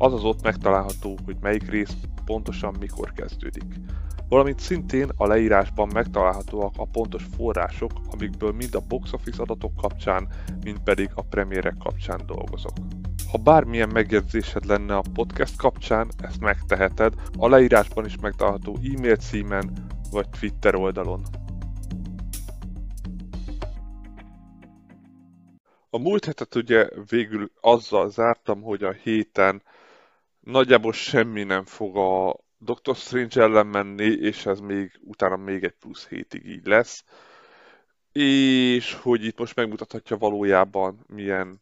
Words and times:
azaz 0.00 0.24
ott 0.24 0.42
megtalálható, 0.42 1.18
hogy 1.24 1.36
melyik 1.40 1.70
rész 1.70 1.96
pontosan 2.24 2.76
mikor 2.80 3.12
kezdődik. 3.12 3.64
Valamint 4.28 4.60
szintén 4.60 5.08
a 5.16 5.26
leírásban 5.26 5.88
megtalálhatóak 5.92 6.74
a 6.76 6.86
pontos 6.92 7.24
források, 7.36 7.90
amikből 8.10 8.52
mind 8.52 8.74
a 8.74 8.80
box 8.88 9.12
office 9.12 9.42
adatok 9.42 9.76
kapcsán, 9.76 10.28
mind 10.64 10.78
pedig 10.78 11.10
a 11.14 11.22
premierek 11.22 11.76
kapcsán 11.78 12.20
dolgozok. 12.26 12.72
Ha 13.30 13.38
bármilyen 13.38 13.88
megjegyzésed 13.92 14.64
lenne 14.64 14.96
a 14.96 15.02
podcast 15.12 15.56
kapcsán, 15.56 16.10
ezt 16.22 16.40
megteheted 16.40 17.14
a 17.38 17.48
leírásban 17.48 18.04
is 18.04 18.16
megtalálható 18.20 18.78
e-mail 18.94 19.16
címen 19.16 19.72
vagy 20.10 20.28
Twitter 20.28 20.74
oldalon. 20.74 21.22
A 25.90 25.98
múlt 25.98 26.24
hetet 26.24 26.54
ugye 26.54 26.88
végül 27.08 27.50
azzal 27.60 28.10
zártam, 28.10 28.62
hogy 28.62 28.82
a 28.82 28.92
héten 28.92 29.62
nagyjából 30.40 30.92
semmi 30.92 31.42
nem 31.42 31.64
fog 31.64 31.96
a 31.96 32.36
Doctor 32.58 32.96
Strange 32.96 33.42
ellen 33.42 33.66
menni, 33.66 34.04
és 34.04 34.46
ez 34.46 34.60
még 34.60 35.00
utána 35.00 35.36
még 35.36 35.64
egy 35.64 35.74
plusz 35.80 36.08
hétig 36.08 36.46
így 36.46 36.66
lesz. 36.66 37.04
És 38.12 38.94
hogy 38.94 39.24
itt 39.24 39.38
most 39.38 39.56
megmutathatja 39.56 40.16
valójában 40.16 41.04
milyen 41.06 41.60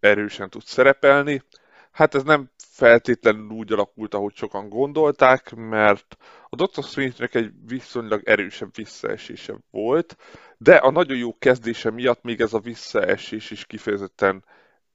erősen 0.00 0.50
tud 0.50 0.62
szerepelni. 0.64 1.42
Hát 1.90 2.14
ez 2.14 2.22
nem 2.22 2.50
feltétlenül 2.56 3.50
úgy 3.50 3.72
alakult, 3.72 4.14
ahogy 4.14 4.34
sokan 4.34 4.68
gondolták, 4.68 5.54
mert 5.54 6.16
a 6.48 6.56
Doctor 6.56 6.84
Strange-nek 6.84 7.34
egy 7.34 7.52
viszonylag 7.66 8.22
erősebb 8.24 8.74
visszaesése 8.74 9.54
volt, 9.70 10.16
de 10.58 10.76
a 10.76 10.90
nagyon 10.90 11.16
jó 11.16 11.38
kezdése 11.38 11.90
miatt 11.90 12.22
még 12.22 12.40
ez 12.40 12.52
a 12.52 12.58
visszaesés 12.58 13.50
is 13.50 13.66
kifejezetten 13.66 14.44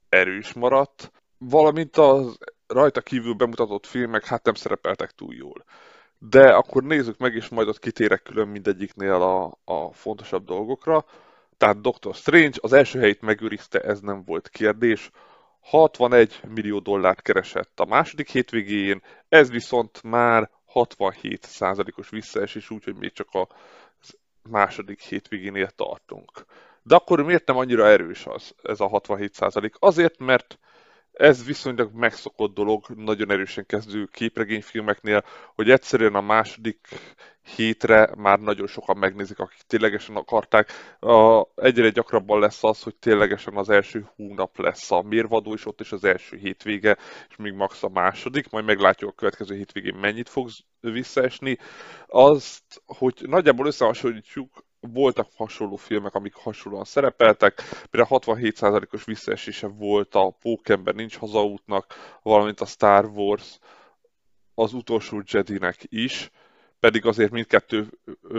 erős 0.08 0.52
maradt, 0.52 1.12
valamint 1.38 1.96
az 1.96 2.38
rajta 2.66 3.00
kívül 3.00 3.34
bemutatott 3.34 3.86
filmek 3.86 4.24
hát 4.24 4.44
nem 4.44 4.54
szerepeltek 4.54 5.10
túl 5.10 5.34
jól. 5.34 5.64
De 6.18 6.54
akkor 6.54 6.82
nézzük 6.82 7.18
meg, 7.18 7.34
és 7.34 7.48
majd 7.48 7.68
ott 7.68 7.78
kitérek 7.78 8.22
külön 8.22 8.48
mindegyiknél 8.48 9.12
a, 9.12 9.58
a 9.64 9.92
fontosabb 9.92 10.44
dolgokra. 10.44 11.04
Tehát 11.56 11.80
Doctor 11.80 12.14
Strange 12.14 12.58
az 12.60 12.72
első 12.72 12.98
helyét 12.98 13.20
megőrizte, 13.20 13.80
ez 13.80 14.00
nem 14.00 14.22
volt 14.24 14.48
kérdés. 14.48 15.10
61 15.60 16.40
millió 16.48 16.78
dollárt 16.78 17.22
keresett 17.22 17.80
a 17.80 17.84
második 17.84 18.30
hétvégén, 18.30 19.02
ez 19.28 19.50
viszont 19.50 20.02
már 20.02 20.50
67 20.66 21.48
os 21.96 22.08
visszaesés, 22.08 22.70
úgyhogy 22.70 22.94
még 22.96 23.12
csak 23.12 23.28
a 23.30 23.48
második 24.50 25.00
hétvégénél 25.00 25.70
tartunk. 25.70 26.30
De 26.82 26.94
akkor 26.94 27.22
miért 27.22 27.46
nem 27.46 27.56
annyira 27.56 27.86
erős 27.86 28.26
az, 28.26 28.54
ez 28.62 28.80
a 28.80 28.86
67 28.86 29.32
százalék? 29.32 29.74
Azért, 29.78 30.18
mert 30.18 30.58
ez 31.16 31.44
viszonylag 31.44 31.94
megszokott 31.94 32.54
dolog, 32.54 32.86
nagyon 32.88 33.30
erősen 33.30 33.66
kezdő 33.66 34.08
képregényfilmeknél, 34.12 35.24
hogy 35.54 35.70
egyszerűen 35.70 36.14
a 36.14 36.20
második 36.20 36.88
hétre 37.56 38.10
már 38.16 38.38
nagyon 38.38 38.66
sokan 38.66 38.96
megnézik, 38.96 39.38
akik 39.38 39.60
ténylegesen 39.66 40.16
akarták. 40.16 40.72
A, 41.00 41.46
egyre 41.54 41.90
gyakrabban 41.90 42.40
lesz 42.40 42.64
az, 42.64 42.82
hogy 42.82 42.96
ténylegesen 42.96 43.56
az 43.56 43.68
első 43.68 44.08
hónap 44.16 44.58
lesz 44.58 44.90
a 44.90 45.02
mérvadó, 45.02 45.52
és 45.52 45.66
ott 45.66 45.80
is 45.80 45.92
az 45.92 46.04
első 46.04 46.36
hétvége, 46.36 46.96
és 47.28 47.36
még 47.36 47.52
max 47.52 47.82
a 47.82 47.88
második, 47.88 48.50
majd 48.50 48.64
meglátjuk 48.64 49.10
a 49.10 49.14
következő 49.14 49.56
hétvégén 49.56 49.94
mennyit 49.94 50.28
fog 50.28 50.48
visszaesni. 50.80 51.58
Azt, 52.06 52.82
hogy 52.86 53.14
nagyjából 53.26 53.66
összehasonlítjuk 53.66 54.65
voltak 54.80 55.28
hasonló 55.36 55.76
filmek, 55.76 56.14
amik 56.14 56.34
hasonlóan 56.34 56.84
szerepeltek, 56.84 57.62
például 57.90 58.20
67%-os 58.22 59.04
visszaesése 59.04 59.66
volt 59.66 60.14
a 60.14 60.36
Pókember 60.40 60.94
nincs 60.94 61.16
hazaútnak, 61.16 61.94
valamint 62.22 62.60
a 62.60 62.66
Star 62.66 63.04
Wars 63.04 63.58
az 64.54 64.72
utolsó 64.72 65.22
Jedinek 65.26 65.76
is, 65.88 66.30
pedig 66.80 67.06
azért 67.06 67.30
mindkettő 67.30 67.86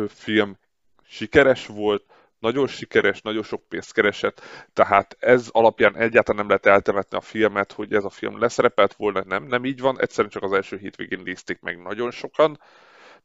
film 0.07 0.57
sikeres 1.03 1.67
volt, 1.67 2.05
nagyon 2.39 2.67
sikeres, 2.67 3.21
nagyon 3.21 3.43
sok 3.43 3.67
pénzt 3.67 3.93
keresett, 3.93 4.41
tehát 4.73 5.15
ez 5.19 5.47
alapján 5.51 5.95
egyáltalán 5.95 6.45
nem 6.45 6.47
lehet 6.47 6.65
eltemetni 6.65 7.17
a 7.17 7.21
filmet, 7.21 7.71
hogy 7.71 7.93
ez 7.93 8.03
a 8.03 8.09
film 8.09 8.39
leszerepelt 8.39 8.93
volna, 8.93 9.23
nem, 9.25 9.43
nem 9.43 9.65
így 9.65 9.79
van, 9.79 9.99
egyszerűen 10.01 10.29
csak 10.29 10.43
az 10.43 10.51
első 10.51 10.77
hétvégén 10.77 11.21
nézték 11.23 11.59
meg 11.61 11.81
nagyon 11.81 12.11
sokan, 12.11 12.59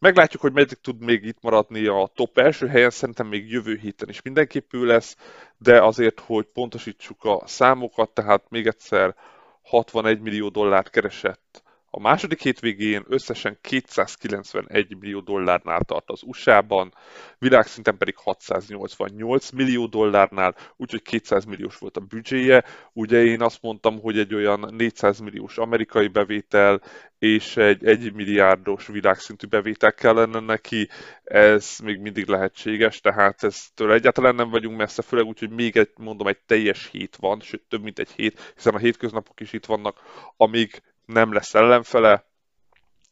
Meglátjuk, 0.02 0.42
hogy 0.42 0.52
meddig 0.52 0.80
tud 0.80 1.00
még 1.00 1.24
itt 1.24 1.40
maradni 1.40 1.86
a 1.86 2.10
top 2.14 2.38
első 2.38 2.66
helyen, 2.66 2.90
szerintem 2.90 3.26
még 3.26 3.50
jövő 3.50 3.76
héten 3.76 4.08
is 4.08 4.22
mindenképp 4.22 4.72
ő 4.72 4.84
lesz, 4.84 5.16
de 5.58 5.82
azért, 5.82 6.20
hogy 6.20 6.44
pontosítsuk 6.44 7.24
a 7.24 7.42
számokat, 7.46 8.10
tehát 8.10 8.50
még 8.50 8.66
egyszer 8.66 9.14
61 9.62 10.20
millió 10.20 10.48
dollárt 10.48 10.90
keresett 10.90 11.61
a 11.94 12.00
második 12.00 12.42
hétvégén 12.42 13.04
összesen 13.08 13.58
291 13.60 14.96
millió 15.00 15.20
dollárnál 15.20 15.80
tart 15.80 16.10
az 16.10 16.22
USA-ban, 16.22 16.94
világszinten 17.38 17.96
pedig 17.96 18.16
688 18.16 19.50
millió 19.50 19.86
dollárnál, 19.86 20.54
úgyhogy 20.76 21.02
200 21.02 21.44
milliós 21.44 21.78
volt 21.78 21.96
a 21.96 22.00
büdzséje. 22.00 22.64
Ugye 22.92 23.24
én 23.24 23.42
azt 23.42 23.62
mondtam, 23.62 24.00
hogy 24.00 24.18
egy 24.18 24.34
olyan 24.34 24.74
400 24.76 25.18
milliós 25.18 25.58
amerikai 25.58 26.08
bevétel 26.08 26.80
és 27.18 27.56
egy 27.56 27.84
1 27.84 28.12
milliárdos 28.12 28.86
világszintű 28.86 29.46
bevétel 29.46 29.92
kellene 29.92 30.40
neki, 30.40 30.88
ez 31.24 31.78
még 31.82 31.98
mindig 31.98 32.26
lehetséges, 32.26 33.00
tehát 33.00 33.42
eztől 33.44 33.92
egyáltalán 33.92 34.34
nem 34.34 34.50
vagyunk 34.50 34.76
messze, 34.76 35.02
főleg 35.02 35.26
úgy, 35.26 35.38
hogy 35.38 35.50
még 35.50 35.76
egy, 35.76 35.90
mondom, 35.96 36.26
egy 36.26 36.40
teljes 36.46 36.88
hét 36.90 37.16
van, 37.16 37.40
sőt 37.40 37.62
több 37.68 37.82
mint 37.82 37.98
egy 37.98 38.10
hét, 38.10 38.52
hiszen 38.54 38.74
a 38.74 38.78
hétköznapok 38.78 39.40
is 39.40 39.52
itt 39.52 39.66
vannak, 39.66 40.00
amíg 40.36 40.82
nem 41.04 41.32
lesz 41.32 41.54
ellenfele, 41.54 42.24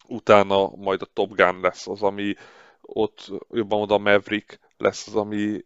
utána 0.06 0.69
majd 0.77 1.03
a 1.03 1.09
Top 1.12 1.34
Gun 1.34 1.61
lesz 1.61 1.87
az, 1.87 2.03
ami 2.03 2.34
ott 2.81 3.31
jobban 3.51 3.81
oda 3.81 3.99
Maverick 3.99 4.61
lesz 4.77 5.06
az, 5.06 5.15
ami 5.15 5.65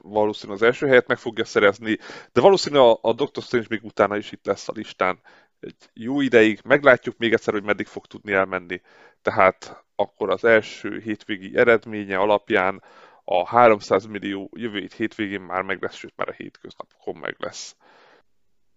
valószínűleg 0.00 0.60
az 0.60 0.66
első 0.66 0.86
helyet 0.86 1.06
meg 1.06 1.18
fogja 1.18 1.44
szerezni, 1.44 1.98
de 2.32 2.40
valószínűleg 2.40 2.84
a, 2.84 2.98
a 3.02 3.12
Doctor 3.12 3.42
Strange 3.42 3.66
még 3.70 3.84
utána 3.84 4.16
is 4.16 4.32
itt 4.32 4.46
lesz 4.46 4.68
a 4.68 4.72
listán 4.74 5.20
egy 5.60 5.90
jó 5.92 6.20
ideig, 6.20 6.60
meglátjuk 6.64 7.16
még 7.16 7.32
egyszer, 7.32 7.54
hogy 7.54 7.62
meddig 7.62 7.86
fog 7.86 8.06
tudni 8.06 8.32
elmenni. 8.32 8.80
Tehát 9.22 9.84
akkor 9.94 10.30
az 10.30 10.44
első 10.44 10.98
hétvégi 10.98 11.56
eredménye 11.56 12.16
alapján 12.18 12.82
a 13.24 13.46
300 13.46 14.06
millió 14.06 14.50
jövő 14.56 14.78
hét 14.78 14.92
hétvégén 14.92 15.40
már 15.40 15.62
meg 15.62 15.82
lesz, 15.82 15.94
sőt 15.94 16.16
már 16.16 16.28
a 16.28 16.32
hétköznapokon 16.32 17.16
meg 17.16 17.36
lesz. 17.38 17.76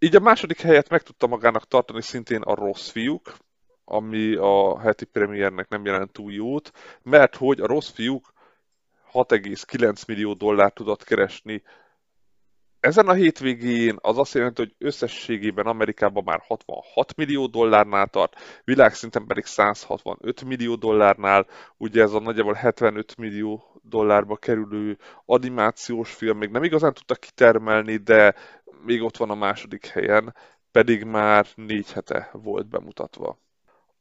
Így 0.01 0.15
a 0.15 0.19
második 0.19 0.61
helyet 0.61 0.89
meg 0.89 1.01
tudta 1.01 1.27
magának 1.27 1.67
tartani 1.67 2.01
szintén 2.01 2.41
a 2.41 2.55
rossz 2.55 2.89
fiúk, 2.89 3.37
ami 3.85 4.35
a 4.35 4.79
heti 4.79 5.05
premiernek 5.05 5.69
nem 5.69 5.85
jelent 5.85 6.11
túl 6.11 6.31
jót, 6.31 6.71
mert 7.03 7.35
hogy 7.35 7.59
a 7.59 7.67
rossz 7.67 7.89
fiúk 7.89 8.33
6,9 9.13 10.07
millió 10.07 10.33
dollárt 10.33 10.73
tudott 10.73 11.03
keresni. 11.03 11.63
Ezen 12.79 13.07
a 13.07 13.13
hétvégén 13.13 13.97
az 14.01 14.17
azt 14.17 14.33
jelenti, 14.33 14.61
hogy 14.61 14.75
összességében 14.77 15.65
Amerikában 15.65 16.23
már 16.23 16.41
66 16.47 17.15
millió 17.15 17.47
dollárnál 17.47 18.07
tart, 18.07 18.35
világszinten 18.63 19.25
pedig 19.25 19.45
165 19.45 20.43
millió 20.43 20.75
dollárnál, 20.75 21.47
ugye 21.77 22.01
ez 22.01 22.13
a 22.13 22.19
nagyjából 22.19 22.53
75 22.53 23.17
millió 23.17 23.81
dollárba 23.81 24.35
kerülő 24.35 24.97
animációs 25.25 26.13
film 26.13 26.37
még 26.37 26.49
nem 26.49 26.63
igazán 26.63 26.93
tudta 26.93 27.15
kitermelni, 27.15 27.97
de 27.97 28.35
még 28.85 29.01
ott 29.01 29.17
van 29.17 29.29
a 29.29 29.35
második 29.35 29.85
helyen, 29.85 30.35
pedig 30.71 31.03
már 31.03 31.47
négy 31.55 31.91
hete 31.91 32.29
volt 32.33 32.67
bemutatva. 32.67 33.39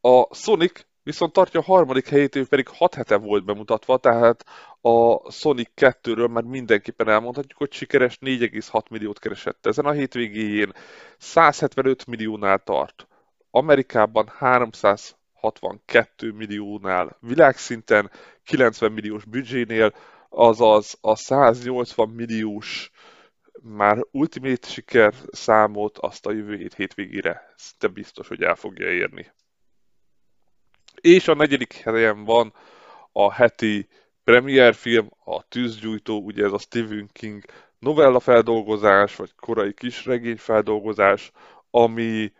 A 0.00 0.34
Sonic 0.34 0.86
viszont 1.02 1.32
tartja 1.32 1.60
a 1.60 1.62
harmadik 1.62 2.08
helyét, 2.08 2.36
ő 2.36 2.46
pedig 2.46 2.68
6 2.68 2.94
hete 2.94 3.16
volt 3.16 3.44
bemutatva, 3.44 3.96
tehát 3.96 4.44
a 4.80 5.30
Sonic 5.30 5.70
2-ről 5.76 6.30
már 6.30 6.42
mindenképpen 6.42 7.08
elmondhatjuk, 7.08 7.58
hogy 7.58 7.72
sikeres 7.72 8.18
4,6 8.20 8.90
milliót 8.90 9.18
keresett 9.18 9.66
ezen 9.66 9.84
a 9.84 9.90
hétvégéjén, 9.90 10.72
175 11.18 12.06
milliónál 12.06 12.58
tart. 12.58 13.08
Amerikában 13.50 14.28
362 14.28 16.32
milliónál 16.32 17.16
világszinten, 17.20 18.10
90 18.44 18.92
milliós 18.92 19.24
büdzsénél, 19.24 19.94
azaz 20.28 20.98
a 21.00 21.16
180 21.16 22.08
milliós 22.08 22.90
már 23.62 23.98
ultimate 24.10 24.68
siker 24.68 25.14
számot 25.30 25.98
azt 25.98 26.26
a 26.26 26.32
jövő 26.32 26.56
hét 26.56 26.74
hétvégére 26.74 27.54
szinte 27.56 27.86
biztos, 27.86 28.28
hogy 28.28 28.42
el 28.42 28.54
fogja 28.54 28.90
érni. 28.92 29.32
És 31.00 31.28
a 31.28 31.34
negyedik 31.34 31.72
helyen 31.72 32.24
van 32.24 32.52
a 33.12 33.32
heti 33.32 33.88
premier 34.24 34.74
film, 34.74 35.10
a 35.24 35.42
Tűzgyújtó, 35.48 36.20
ugye 36.20 36.44
ez 36.44 36.52
a 36.52 36.58
Stephen 36.58 37.08
King 37.12 37.44
novella 37.78 38.20
feldolgozás, 38.20 39.16
vagy 39.16 39.34
korai 39.34 39.74
kisregény 39.74 40.36
feldolgozás, 40.36 41.30
ami 41.70 42.32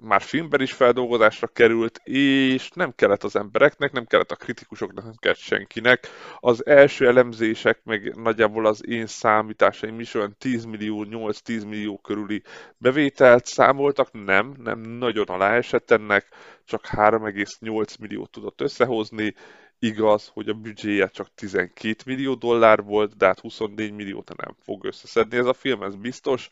már 0.00 0.22
filmben 0.22 0.60
is 0.60 0.72
feldolgozásra 0.72 1.46
került, 1.46 2.00
és 2.04 2.70
nem 2.74 2.92
kellett 2.94 3.22
az 3.22 3.36
embereknek, 3.36 3.92
nem 3.92 4.04
kellett 4.04 4.30
a 4.30 4.36
kritikusoknak, 4.36 5.04
nem 5.04 5.14
kellett 5.18 5.38
senkinek. 5.38 6.08
Az 6.40 6.66
első 6.66 7.06
elemzések, 7.06 7.80
meg 7.84 8.16
nagyjából 8.16 8.66
az 8.66 8.86
én 8.88 9.06
számításaim 9.06 10.00
is 10.00 10.14
olyan 10.14 10.36
10 10.38 10.64
millió, 10.64 11.06
8-10 11.10 11.68
millió 11.68 11.98
körüli 11.98 12.42
bevételt 12.78 13.46
számoltak, 13.46 14.12
nem, 14.12 14.54
nem 14.58 14.80
nagyon 14.80 15.26
alá 15.26 15.54
esett 15.56 15.90
ennek, 15.90 16.28
csak 16.64 16.86
3,8 16.86 17.98
milliót 18.00 18.30
tudott 18.30 18.60
összehozni, 18.60 19.34
Igaz, 19.78 20.30
hogy 20.32 20.48
a 20.48 20.54
büdzséje 20.54 21.08
csak 21.08 21.34
12 21.34 21.96
millió 22.06 22.34
dollár 22.34 22.82
volt, 22.82 23.16
de 23.16 23.26
hát 23.26 23.40
24 23.40 23.92
milliót 23.92 24.36
nem 24.36 24.54
fog 24.60 24.84
összeszedni 24.84 25.36
ez 25.36 25.46
a 25.46 25.52
film, 25.52 25.82
ez 25.82 25.94
biztos. 25.94 26.48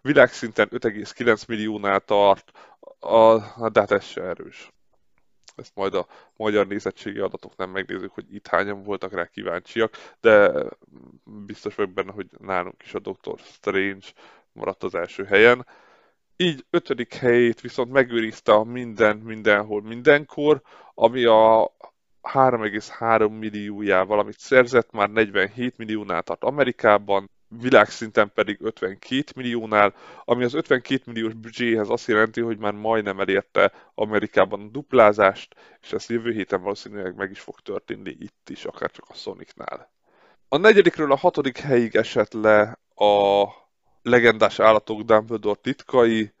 Világszinten 0.00 0.68
5,9 0.70 1.48
milliónál 1.48 2.00
tart, 2.00 2.52
a, 2.98 3.38
de 3.68 3.80
hát 3.80 3.90
ez 3.90 4.04
se 4.04 4.22
erős. 4.22 4.70
Ezt 5.56 5.74
majd 5.74 5.94
a 5.94 6.06
magyar 6.36 6.66
nézettségi 6.66 7.18
adatok 7.18 7.56
nem 7.56 7.70
megnézzük, 7.70 8.12
hogy 8.12 8.34
itt 8.34 8.46
hányan 8.46 8.82
voltak 8.82 9.12
rá 9.12 9.26
kíváncsiak, 9.26 10.14
de 10.20 10.52
biztos 11.24 11.74
vagyok 11.74 11.92
benne, 11.92 12.12
hogy 12.12 12.26
nálunk 12.38 12.82
is 12.82 12.94
a 12.94 12.98
Doctor 12.98 13.38
Strange 13.38 14.06
maradt 14.52 14.82
az 14.82 14.94
első 14.94 15.24
helyen. 15.24 15.66
Így 16.36 16.64
ötödik 16.70 17.14
helyét 17.14 17.60
viszont 17.60 17.92
megőrizte 17.92 18.52
a 18.52 18.64
minden, 18.64 19.16
mindenhol, 19.16 19.82
mindenkor, 19.82 20.62
ami 20.94 21.24
a 21.24 21.72
3,3 22.32 23.38
milliójával, 23.38 24.18
amit 24.18 24.38
szerzett, 24.38 24.92
már 24.92 25.10
47 25.10 25.76
milliónál 25.76 26.22
tart 26.22 26.44
Amerikában, 26.44 27.30
világszinten 27.48 28.32
pedig 28.34 28.58
52 28.60 29.24
milliónál, 29.36 29.94
ami 30.24 30.44
az 30.44 30.54
52 30.54 31.02
milliós 31.06 31.34
büdzséhez 31.34 31.88
azt 31.88 32.06
jelenti, 32.06 32.40
hogy 32.40 32.58
már 32.58 32.72
majdnem 32.72 33.20
elérte 33.20 33.72
Amerikában 33.94 34.60
a 34.60 34.68
duplázást, 34.70 35.54
és 35.82 35.92
ez 35.92 36.06
jövő 36.08 36.32
héten 36.32 36.62
valószínűleg 36.62 37.14
meg 37.16 37.30
is 37.30 37.40
fog 37.40 37.60
történni 37.60 38.16
itt 38.18 38.50
is, 38.50 38.64
akár 38.64 38.90
csak 38.90 39.04
a 39.08 39.14
Sonicnál. 39.14 39.90
A 40.48 40.56
negyedikről 40.56 41.12
a 41.12 41.16
hatodik 41.16 41.58
helyig 41.58 41.96
esett 41.96 42.32
le 42.32 42.78
a 42.94 43.44
legendás 44.02 44.58
állatok 44.58 45.02
Dumbledore 45.02 45.60
titkai, 45.62 46.34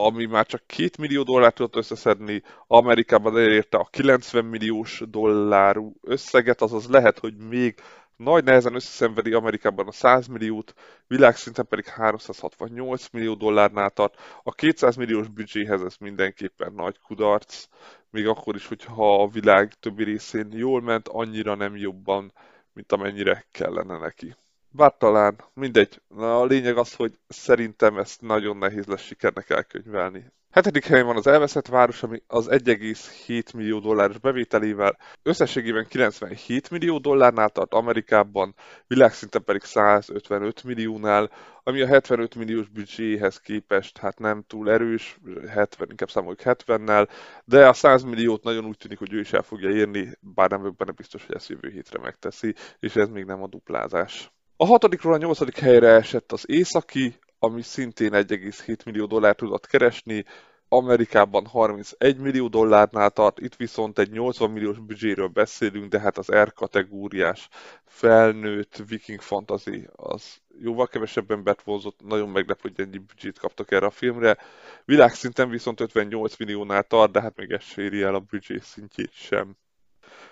ami 0.00 0.24
már 0.24 0.46
csak 0.46 0.66
2 0.66 0.90
millió 0.98 1.22
dollárt 1.22 1.54
tudott 1.54 1.76
összeszedni, 1.76 2.42
Amerikában 2.66 3.38
elérte 3.38 3.76
a 3.76 3.88
90 3.90 4.44
milliós 4.44 5.02
dollárú 5.08 5.94
összeget, 6.02 6.62
azaz 6.62 6.88
lehet, 6.88 7.18
hogy 7.18 7.36
még 7.36 7.74
nagy 8.16 8.44
nehezen 8.44 8.74
összeszenvedi 8.74 9.32
Amerikában 9.32 9.86
a 9.86 9.92
100 9.92 10.26
milliót, 10.26 10.74
világszinten 11.06 11.66
pedig 11.66 11.86
368 11.86 13.08
millió 13.12 13.34
dollárnál 13.34 13.90
tart. 13.90 14.14
A 14.42 14.52
200 14.52 14.96
milliós 14.96 15.28
büdzséhez 15.28 15.82
ez 15.82 15.96
mindenképpen 16.00 16.72
nagy 16.72 16.98
kudarc, 16.98 17.66
még 18.10 18.26
akkor 18.26 18.54
is, 18.54 18.66
hogyha 18.66 19.22
a 19.22 19.28
világ 19.28 19.72
többi 19.80 20.04
részén 20.04 20.48
jól 20.52 20.82
ment, 20.82 21.08
annyira 21.08 21.54
nem 21.54 21.76
jobban, 21.76 22.32
mint 22.72 22.92
amennyire 22.92 23.46
kellene 23.50 23.98
neki. 23.98 24.34
Bár 24.70 24.96
talán, 24.98 25.44
mindegy. 25.54 26.02
Na, 26.08 26.40
a 26.40 26.44
lényeg 26.44 26.76
az, 26.76 26.94
hogy 26.94 27.18
szerintem 27.28 27.98
ezt 27.98 28.20
nagyon 28.20 28.56
nehéz 28.56 28.86
lesz 28.86 29.02
sikernek 29.02 29.50
elkönyvelni. 29.50 30.32
Hetedik 30.50 30.84
helyen 30.84 31.06
van 31.06 31.16
az 31.16 31.26
elveszett 31.26 31.66
város, 31.66 32.02
ami 32.02 32.22
az 32.26 32.48
1,7 32.50 33.54
millió 33.54 33.78
dolláros 33.78 34.18
bevételével 34.18 34.98
összességében 35.22 35.86
97 35.88 36.70
millió 36.70 36.98
dollárnál 36.98 37.48
tart 37.48 37.74
Amerikában, 37.74 38.54
világszinten 38.86 39.44
pedig 39.44 39.62
155 39.62 40.62
milliónál, 40.62 41.30
ami 41.62 41.80
a 41.80 41.86
75 41.86 42.34
milliós 42.34 42.68
büdzséhez 42.68 43.40
képest 43.40 43.98
hát 43.98 44.18
nem 44.18 44.44
túl 44.46 44.70
erős, 44.70 45.18
70, 45.48 45.88
inkább 45.90 46.10
számoljuk 46.10 46.40
70-nel, 46.44 47.08
de 47.44 47.68
a 47.68 47.72
100 47.72 48.02
milliót 48.02 48.42
nagyon 48.42 48.64
úgy 48.64 48.76
tűnik, 48.76 48.98
hogy 48.98 49.12
ő 49.12 49.20
is 49.20 49.32
el 49.32 49.42
fogja 49.42 49.70
érni, 49.70 50.12
bár 50.20 50.50
nem 50.50 50.74
benne 50.76 50.92
biztos, 50.92 51.26
hogy 51.26 51.34
ezt 51.34 51.48
jövő 51.48 51.68
hétre 51.70 51.98
megteszi, 51.98 52.54
és 52.78 52.96
ez 52.96 53.08
még 53.08 53.24
nem 53.24 53.42
a 53.42 53.48
duplázás. 53.48 54.32
A 54.60 54.66
hatodikról 54.66 55.12
a 55.12 55.16
nyolcadik 55.16 55.58
helyre 55.58 55.88
esett 55.88 56.32
az 56.32 56.44
északi, 56.48 57.18
ami 57.38 57.62
szintén 57.62 58.12
1,7 58.12 58.84
millió 58.84 59.06
dollár 59.06 59.34
tudott 59.34 59.66
keresni, 59.66 60.24
Amerikában 60.68 61.46
31 61.46 62.16
millió 62.16 62.48
dollárnál 62.48 63.10
tart, 63.10 63.40
itt 63.40 63.54
viszont 63.54 63.98
egy 63.98 64.10
80 64.10 64.50
milliós 64.50 64.78
büdzséről 64.78 65.28
beszélünk, 65.28 65.90
de 65.90 66.00
hát 66.00 66.18
az 66.18 66.32
R 66.32 66.52
kategóriás 66.52 67.48
felnőtt 67.84 68.82
viking 68.88 69.20
fantasy 69.20 69.88
az 69.96 70.40
jóval 70.60 70.86
kevesebb 70.86 71.30
embert 71.30 71.62
vonzott, 71.62 72.00
nagyon 72.04 72.28
meglepő, 72.28 72.72
hogy 72.74 72.86
ennyi 72.86 72.98
büdzsét 72.98 73.38
kaptak 73.38 73.70
erre 73.70 73.86
a 73.86 73.90
filmre. 73.90 74.36
Világszinten 74.84 75.48
viszont 75.48 75.80
58 75.80 76.36
milliónál 76.36 76.82
tart, 76.82 77.12
de 77.12 77.20
hát 77.20 77.36
még 77.36 77.50
ez 77.50 77.62
séri 77.62 78.02
el 78.02 78.14
a 78.14 78.20
büdzsé 78.20 78.58
szintjét 78.62 79.12
sem. 79.12 79.56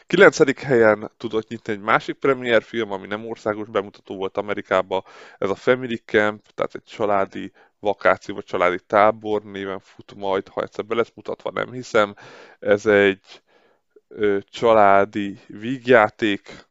Kilencedik 0.06 0.61
helyen 0.61 1.11
tudott 1.17 1.49
nyitni 1.49 1.73
egy 1.73 1.81
másik 1.81 2.14
premier 2.14 2.62
film, 2.62 2.93
ami 2.93 3.06
nem 3.06 3.26
országos 3.29 3.69
bemutató 3.69 4.17
volt 4.17 4.37
Amerikában. 4.37 5.05
Ez 5.38 5.50
a 5.50 5.55
Family 5.55 5.97
Camp, 5.97 6.44
tehát 6.55 6.75
egy 6.75 6.85
családi 6.85 7.53
vakáció 7.79 8.35
vagy 8.35 8.44
családi 8.44 8.81
tábor 8.87 9.43
néven 9.43 9.79
fut 9.79 10.14
majd, 10.14 10.49
ha 10.49 10.62
egyszer 10.62 10.85
be 10.85 10.94
lesz 10.94 11.12
mutatva, 11.14 11.50
nem 11.50 11.73
hiszem. 11.73 12.14
Ez 12.58 12.87
egy 12.87 13.43
ö, 14.08 14.38
családi 14.50 15.38
vígjáték, 15.47 16.67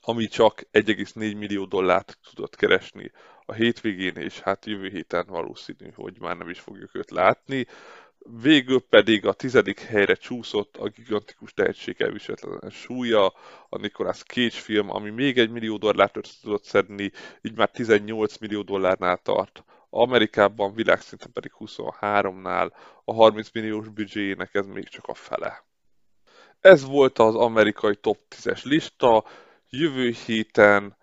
ami 0.00 0.26
csak 0.26 0.62
1,4 0.72 1.14
millió 1.14 1.64
dollárt 1.64 2.18
tudott 2.34 2.56
keresni 2.56 3.10
a 3.44 3.52
hétvégén, 3.52 4.16
és 4.16 4.40
hát 4.40 4.66
jövő 4.66 4.88
héten 4.88 5.26
valószínű, 5.28 5.90
hogy 5.94 6.20
már 6.20 6.36
nem 6.36 6.48
is 6.48 6.60
fogjuk 6.60 6.94
őt 6.94 7.10
látni. 7.10 7.66
Végül 8.28 8.80
pedig 8.80 9.26
a 9.26 9.32
tizedik 9.32 9.80
helyre 9.80 10.14
csúszott 10.14 10.76
a 10.76 10.88
gigantikus 10.88 11.52
tehetség 11.52 12.00
elviselhetetlen 12.00 12.70
súlya, 12.70 13.26
a 13.68 13.78
Nicolas 13.78 14.22
Cage 14.22 14.50
film, 14.50 14.90
ami 14.90 15.10
még 15.10 15.38
egy 15.38 15.50
millió 15.50 15.76
dollárt 15.76 16.18
tudott 16.42 16.64
szedni, 16.64 17.10
így 17.42 17.56
már 17.56 17.70
18 17.70 18.38
millió 18.38 18.62
dollárnál 18.62 19.16
tart. 19.22 19.64
Amerikában 19.90 20.74
világszinten 20.74 21.32
pedig 21.32 21.52
23-nál, 21.58 22.70
a 23.04 23.14
30 23.14 23.50
milliós 23.52 23.88
büdzséjének 23.88 24.54
ez 24.54 24.66
még 24.66 24.88
csak 24.88 25.06
a 25.06 25.14
fele. 25.14 25.64
Ez 26.60 26.84
volt 26.84 27.18
az 27.18 27.34
amerikai 27.34 27.96
top 27.96 28.18
10-es 28.30 28.64
lista. 28.64 29.24
Jövő 29.70 30.14
héten 30.26 30.96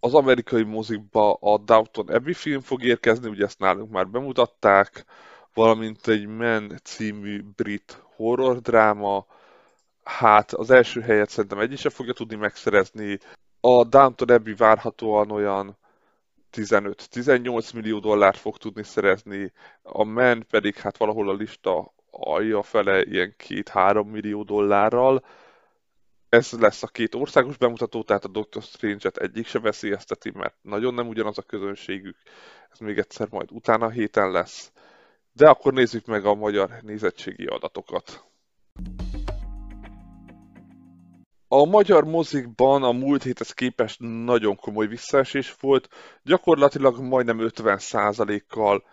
az 0.00 0.14
amerikai 0.14 0.62
mozikba 0.62 1.32
a 1.32 1.58
Downton 1.58 2.08
Abbey 2.08 2.32
film 2.32 2.60
fog 2.60 2.82
érkezni, 2.82 3.28
ugye 3.28 3.44
ezt 3.44 3.58
nálunk 3.58 3.90
már 3.90 4.08
bemutatták 4.08 5.04
valamint 5.58 6.08
egy 6.08 6.26
Men 6.26 6.80
című 6.82 7.42
brit 7.56 8.02
horror 8.16 8.60
dráma. 8.60 9.26
Hát 10.04 10.52
az 10.52 10.70
első 10.70 11.00
helyet 11.00 11.28
szerintem 11.28 11.58
egy 11.58 11.72
is 11.72 11.80
sem 11.80 11.90
fogja 11.90 12.12
tudni 12.12 12.36
megszerezni. 12.36 13.18
A 13.60 13.84
Downton 13.84 14.30
Abbey 14.30 14.54
várhatóan 14.54 15.30
olyan 15.30 15.76
15-18 16.52 17.74
millió 17.74 17.98
dollárt 17.98 18.38
fog 18.38 18.56
tudni 18.56 18.82
szerezni, 18.82 19.52
a 19.82 20.04
Men 20.04 20.46
pedig 20.50 20.76
hát 20.76 20.96
valahol 20.96 21.28
a 21.28 21.34
lista 21.34 21.94
alja 22.10 22.62
fele 22.62 23.02
ilyen 23.02 23.34
2-3 23.38 24.10
millió 24.10 24.42
dollárral. 24.42 25.24
Ez 26.28 26.52
lesz 26.52 26.82
a 26.82 26.86
két 26.86 27.14
országos 27.14 27.56
bemutató, 27.56 28.02
tehát 28.02 28.24
a 28.24 28.28
Doctor 28.28 28.62
Strange-et 28.62 29.16
egyik 29.16 29.46
se 29.46 29.58
veszélyezteti, 29.58 30.30
mert 30.34 30.54
nagyon 30.62 30.94
nem 30.94 31.08
ugyanaz 31.08 31.38
a 31.38 31.42
közönségük. 31.42 32.16
Ez 32.70 32.78
még 32.78 32.98
egyszer 32.98 33.28
majd 33.30 33.50
utána 33.52 33.90
héten 33.90 34.30
lesz. 34.30 34.72
De 35.32 35.48
akkor 35.48 35.72
nézzük 35.72 36.06
meg 36.06 36.24
a 36.24 36.34
magyar 36.34 36.70
nézettségi 36.80 37.46
adatokat. 37.46 38.24
A 41.48 41.64
magyar 41.64 42.04
mozikban 42.04 42.82
a 42.82 42.92
múlt 42.92 43.22
héthez 43.22 43.52
képest 43.52 44.00
nagyon 44.00 44.56
komoly 44.56 44.86
visszaesés 44.86 45.54
volt, 45.60 45.88
gyakorlatilag 46.22 47.00
majdnem 47.00 47.38
50%-kal 47.40 48.84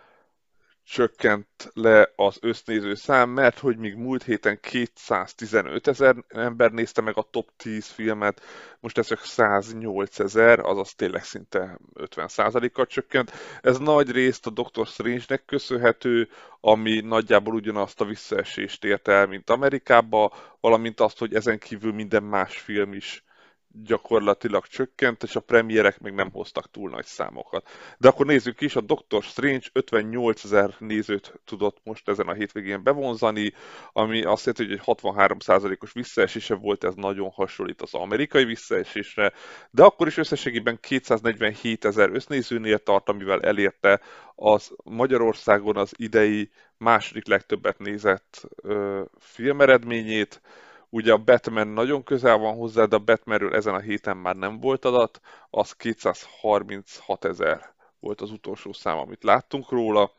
csökkent 0.88 1.70
le 1.72 2.12
az 2.16 2.38
össznéző 2.40 2.94
szám, 2.94 3.30
mert 3.30 3.58
hogy 3.58 3.76
még 3.76 3.94
múlt 3.94 4.22
héten 4.22 4.60
215 4.60 5.86
ezer 5.86 6.16
ember 6.28 6.70
nézte 6.70 7.00
meg 7.00 7.16
a 7.16 7.28
top 7.30 7.48
10 7.56 7.86
filmet, 7.86 8.42
most 8.80 8.98
ez 8.98 9.06
csak 9.06 9.24
108 9.24 10.18
ezer, 10.18 10.58
azaz 10.58 10.94
tényleg 10.94 11.24
szinte 11.24 11.78
50%-kal 11.94 12.86
csökkent. 12.86 13.32
Ez 13.60 13.78
nagy 13.78 14.10
részt 14.10 14.46
a 14.46 14.50
Doctor 14.50 14.86
Strange-nek 14.86 15.44
köszönhető, 15.44 16.28
ami 16.60 17.00
nagyjából 17.00 17.54
ugyanazt 17.54 18.00
a 18.00 18.04
visszaesést 18.04 18.84
ért 18.84 19.08
el, 19.08 19.26
mint 19.26 19.50
Amerikába, 19.50 20.32
valamint 20.60 21.00
azt, 21.00 21.18
hogy 21.18 21.34
ezen 21.34 21.58
kívül 21.58 21.92
minden 21.92 22.22
más 22.22 22.58
film 22.58 22.92
is 22.92 23.24
gyakorlatilag 23.84 24.66
csökkent, 24.66 25.22
és 25.22 25.36
a 25.36 25.40
premierek 25.40 26.00
még 26.00 26.12
nem 26.12 26.30
hoztak 26.30 26.70
túl 26.70 26.90
nagy 26.90 27.04
számokat. 27.04 27.68
De 27.98 28.08
akkor 28.08 28.26
nézzük 28.26 28.60
is, 28.60 28.76
a 28.76 28.80
Doctor 28.80 29.22
Strange 29.22 29.66
58 29.72 30.44
ezer 30.44 30.74
nézőt 30.78 31.40
tudott 31.44 31.80
most 31.84 32.08
ezen 32.08 32.28
a 32.28 32.32
hétvégén 32.32 32.82
bevonzani, 32.82 33.52
ami 33.92 34.22
azt 34.22 34.46
jelenti, 34.46 34.64
hogy 34.64 34.94
egy 34.94 35.00
63%-os 35.02 35.92
visszaesése 35.92 36.54
volt, 36.54 36.84
ez 36.84 36.94
nagyon 36.94 37.30
hasonlít 37.30 37.82
az 37.82 37.94
amerikai 37.94 38.44
visszaesésre, 38.44 39.32
de 39.70 39.82
akkor 39.82 40.06
is 40.06 40.16
összességében 40.16 40.78
247 40.80 41.84
ezer 41.84 42.10
össznézőnél 42.10 42.78
tart, 42.78 43.08
amivel 43.08 43.40
elérte 43.40 44.00
az 44.34 44.74
Magyarországon 44.84 45.76
az 45.76 45.92
idei 45.96 46.50
második 46.78 47.26
legtöbbet 47.26 47.78
nézett 47.78 48.48
ö, 48.62 49.02
filmeredményét, 49.18 50.40
Ugye 50.96 51.12
a 51.12 51.18
Batman 51.18 51.68
nagyon 51.68 52.02
közel 52.02 52.36
van 52.38 52.54
hozzá, 52.54 52.84
de 52.84 52.96
a 52.96 52.98
Batmanről 52.98 53.54
ezen 53.54 53.74
a 53.74 53.80
héten 53.80 54.16
már 54.16 54.36
nem 54.36 54.60
volt 54.60 54.84
adat, 54.84 55.20
az 55.50 55.72
236 55.72 57.24
ezer 57.24 57.74
volt 58.00 58.20
az 58.20 58.30
utolsó 58.30 58.72
szám, 58.72 58.98
amit 58.98 59.24
láttunk 59.24 59.70
róla. 59.70 60.12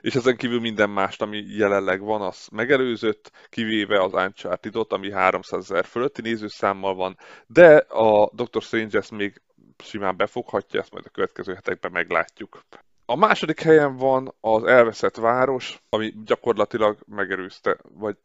És 0.00 0.14
ezen 0.14 0.36
kívül 0.36 0.60
minden 0.60 0.90
mást, 0.90 1.22
ami 1.22 1.44
jelenleg 1.48 2.00
van, 2.00 2.22
az 2.22 2.48
megelőzött, 2.52 3.30
kivéve 3.48 4.02
az 4.02 4.12
Uncharted-ot, 4.12 4.92
ami 4.92 5.12
300 5.12 5.70
ezer 5.70 5.84
fölötti 5.84 6.22
nézőszámmal 6.22 6.94
van, 6.94 7.18
de 7.46 7.76
a 7.76 8.30
Doctor 8.32 8.62
Strange 8.62 8.98
ezt 8.98 9.10
még 9.10 9.42
simán 9.78 10.16
befoghatja, 10.16 10.80
ezt 10.80 10.92
majd 10.92 11.06
a 11.06 11.10
következő 11.10 11.54
hetekben 11.54 11.92
meglátjuk. 11.92 12.60
A 13.04 13.16
második 13.16 13.60
helyen 13.60 13.96
van 13.96 14.34
az 14.40 14.64
Elveszett 14.64 15.16
Város, 15.16 15.82
ami 15.88 16.14
gyakorlatilag 16.24 16.98
megerőzte, 17.06 17.78
vagy 17.82 18.16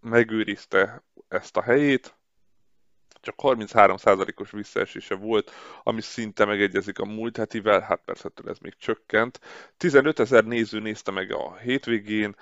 megőrizte 0.00 1.02
ezt 1.28 1.56
a 1.56 1.62
helyét, 1.62 2.14
csak 3.20 3.34
33%-os 3.38 4.50
visszaesése 4.50 5.14
volt, 5.14 5.50
ami 5.82 6.00
szinte 6.00 6.44
megegyezik 6.44 6.98
a 6.98 7.04
múlt 7.04 7.36
hetivel, 7.36 7.80
hát 7.80 8.02
persze 8.04 8.30
ez 8.46 8.58
még 8.58 8.74
csökkent. 8.76 9.40
15 9.76 10.18
ezer 10.18 10.44
néző 10.44 10.80
nézte 10.80 11.10
meg 11.10 11.32
a 11.32 11.56
hétvégén, 11.56 12.36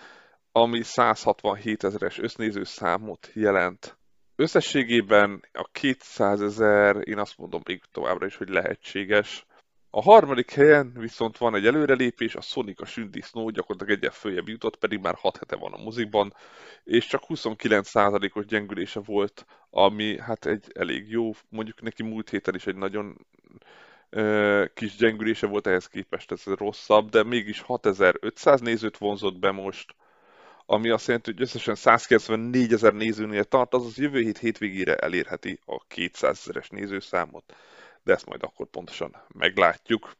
ami 0.52 0.82
167 0.82 1.84
ezeres 1.84 2.18
össznéző 2.18 2.64
számot 2.64 3.30
jelent. 3.32 3.98
Összességében 4.36 5.44
a 5.52 5.68
200 5.72 6.42
ezer, 6.42 7.08
én 7.08 7.18
azt 7.18 7.38
mondom 7.38 7.60
még 7.64 7.82
továbbra 7.92 8.26
is, 8.26 8.36
hogy 8.36 8.48
lehetséges. 8.48 9.46
A 9.90 10.02
harmadik 10.02 10.50
helyen 10.50 10.92
viszont 10.94 11.38
van 11.38 11.54
egy 11.54 11.66
előrelépés, 11.66 12.34
a 12.34 12.40
Sonic 12.40 12.80
a 12.80 12.84
Sündisznó 12.84 13.50
gyakorlatilag 13.50 13.98
egyet 13.98 14.14
följebb 14.14 14.48
jutott, 14.48 14.76
pedig 14.76 14.98
már 14.98 15.14
6 15.14 15.36
hete 15.36 15.56
van 15.56 15.72
a 15.72 15.82
mozikban, 15.82 16.34
és 16.84 17.06
csak 17.06 17.22
29%-os 17.28 18.46
gyengülése 18.46 19.00
volt, 19.00 19.46
ami 19.70 20.18
hát 20.20 20.46
egy 20.46 20.72
elég 20.74 21.10
jó, 21.10 21.30
mondjuk 21.48 21.82
neki 21.82 22.02
múlt 22.02 22.30
héten 22.30 22.54
is 22.54 22.66
egy 22.66 22.76
nagyon 22.76 23.26
ö, 24.10 24.64
kis 24.74 24.96
gyengülése 24.96 25.46
volt 25.46 25.66
ehhez 25.66 25.86
képest, 25.86 26.32
ez 26.32 26.44
rosszabb, 26.44 27.08
de 27.08 27.22
mégis 27.22 27.60
6500 27.60 28.60
nézőt 28.60 28.98
vonzott 28.98 29.38
be 29.38 29.50
most, 29.50 29.94
ami 30.66 30.88
azt 30.88 31.06
jelenti, 31.06 31.30
hogy 31.32 31.42
összesen 31.42 31.74
194 31.74 32.72
ezer 32.72 32.92
nézőnél 32.92 33.44
tart, 33.44 33.74
azaz 33.74 33.98
jövő 33.98 34.20
hét 34.20 34.38
hétvégére 34.38 34.96
elérheti 34.96 35.60
a 35.64 35.84
200 35.86 36.38
ezeres 36.38 36.68
nézőszámot 36.68 37.54
de 38.08 38.14
ezt 38.14 38.26
majd 38.26 38.42
akkor 38.42 38.66
pontosan 38.66 39.16
meglátjuk. 39.34 40.12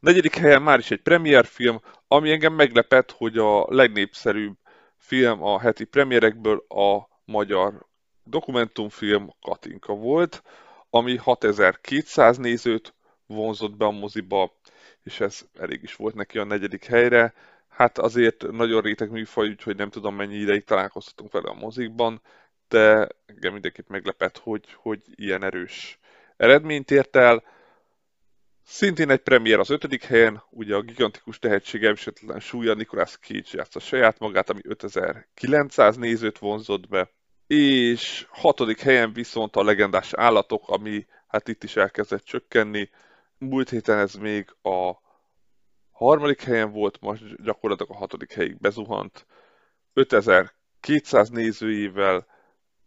Negyedik 0.00 0.36
helyen 0.36 0.62
már 0.62 0.78
is 0.78 0.90
egy 0.90 1.02
premier 1.02 1.44
film, 1.44 1.80
ami 2.06 2.30
engem 2.30 2.52
meglepett, 2.52 3.10
hogy 3.10 3.38
a 3.38 3.66
legnépszerűbb 3.74 4.56
film 4.96 5.42
a 5.42 5.60
heti 5.60 5.84
premierekből 5.84 6.64
a 6.68 7.08
magyar 7.24 7.86
dokumentumfilm 8.22 9.34
Katinka 9.40 9.94
volt, 9.94 10.42
ami 10.90 11.16
6200 11.16 12.36
nézőt 12.36 12.94
vonzott 13.26 13.76
be 13.76 13.84
a 13.84 13.90
moziba, 13.90 14.58
és 15.02 15.20
ez 15.20 15.40
elég 15.58 15.82
is 15.82 15.94
volt 15.94 16.14
neki 16.14 16.38
a 16.38 16.44
negyedik 16.44 16.84
helyre. 16.84 17.34
Hát 17.68 17.98
azért 17.98 18.50
nagyon 18.50 18.80
réteg 18.80 19.10
műfaj, 19.10 19.48
úgyhogy 19.48 19.76
nem 19.76 19.90
tudom 19.90 20.14
mennyi 20.14 20.36
ideig 20.36 20.64
találkoztatunk 20.64 21.32
vele 21.32 21.48
a 21.48 21.54
mozikban, 21.54 22.20
de 22.68 23.08
engem 23.26 23.52
mindenképp 23.52 23.88
meglepett, 23.88 24.38
hogy, 24.38 24.72
hogy 24.72 25.00
ilyen 25.14 25.42
erős 25.44 25.98
eredményt 26.38 26.90
ért 26.90 27.16
el. 27.16 27.42
Szintén 28.64 29.10
egy 29.10 29.20
premier 29.20 29.58
az 29.58 29.70
ötödik 29.70 30.04
helyen, 30.04 30.42
ugye 30.50 30.74
a 30.74 30.82
gigantikus 30.82 31.38
tehetség 31.38 31.84
elviselhetetlen 31.84 32.40
súlya 32.40 32.74
Nicolas 32.74 33.16
Cage 33.16 33.48
játsza 33.52 33.80
saját 33.80 34.18
magát, 34.18 34.50
ami 34.50 34.60
5900 34.64 35.96
nézőt 35.96 36.38
vonzott 36.38 36.88
be. 36.88 37.10
És 37.46 38.26
hatodik 38.28 38.80
helyen 38.80 39.12
viszont 39.12 39.56
a 39.56 39.64
legendás 39.64 40.12
állatok, 40.14 40.68
ami 40.68 41.06
hát 41.26 41.48
itt 41.48 41.64
is 41.64 41.76
elkezdett 41.76 42.24
csökkenni. 42.24 42.90
Múlt 43.38 43.70
héten 43.70 43.98
ez 43.98 44.14
még 44.14 44.54
a 44.62 44.92
harmadik 45.90 46.42
helyen 46.42 46.72
volt, 46.72 47.00
most 47.00 47.42
gyakorlatilag 47.42 47.92
a 47.92 47.98
hatodik 47.98 48.32
helyig 48.32 48.58
bezuhant. 48.58 49.26
5200 49.92 51.30
nézőjével 51.30 52.26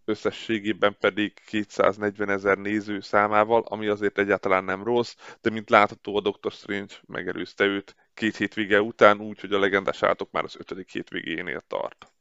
összességében 0.05 0.97
pedig 0.99 1.33
240 1.45 2.29
ezer 2.29 2.57
néző 2.57 2.99
számával, 2.99 3.63
ami 3.67 3.87
azért 3.87 4.17
egyáltalán 4.17 4.63
nem 4.63 4.83
rossz, 4.83 5.15
de 5.41 5.49
mint 5.49 5.69
látható 5.69 6.15
a 6.15 6.21
Doctor 6.21 6.51
Strange 6.51 6.93
megerőzte 7.07 7.65
őt 7.65 7.95
két 8.13 8.35
hétvége 8.35 8.81
után, 8.81 9.19
úgyhogy 9.19 9.53
a 9.53 9.59
legendás 9.59 10.03
átok 10.03 10.31
már 10.31 10.43
az 10.43 10.55
ötödik 10.59 10.89
hétvégénél 10.89 11.61
tart. 11.67 12.11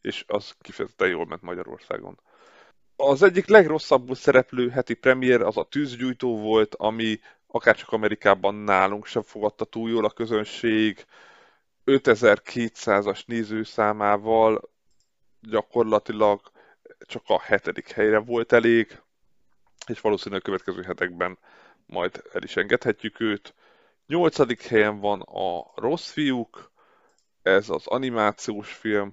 És 0.00 0.24
az 0.26 0.54
kifejezetten 0.60 1.08
jól 1.08 1.26
ment 1.26 1.42
Magyarországon. 1.42 2.20
Az 2.96 3.22
egyik 3.22 3.46
legrosszabbul 3.46 4.14
szereplő 4.14 4.68
heti 4.68 4.94
premier 4.94 5.40
az 5.40 5.56
a 5.56 5.64
tűzgyújtó 5.64 6.38
volt, 6.38 6.74
ami 6.74 7.20
akárcsak 7.46 7.92
Amerikában 7.92 8.54
nálunk 8.54 9.06
sem 9.06 9.22
fogadta 9.22 9.64
túl 9.64 9.90
jól 9.90 10.04
a 10.04 10.10
közönség, 10.10 11.04
5200-as 11.84 13.26
nézőszámával 13.26 14.70
gyakorlatilag 15.40 16.40
csak 16.98 17.22
a 17.26 17.40
hetedik 17.40 17.90
helyre 17.90 18.18
volt 18.18 18.52
elég, 18.52 19.00
és 19.86 20.00
valószínűleg 20.00 20.40
a 20.40 20.44
következő 20.44 20.82
hetekben 20.82 21.38
majd 21.86 22.22
el 22.32 22.42
is 22.42 22.56
engedhetjük 22.56 23.20
őt. 23.20 23.54
Nyolcadik 24.06 24.62
helyen 24.62 25.00
van 25.00 25.20
a 25.20 25.72
Rossz 25.74 26.10
fiúk, 26.10 26.72
ez 27.42 27.68
az 27.68 27.86
animációs 27.86 28.72
film, 28.72 29.12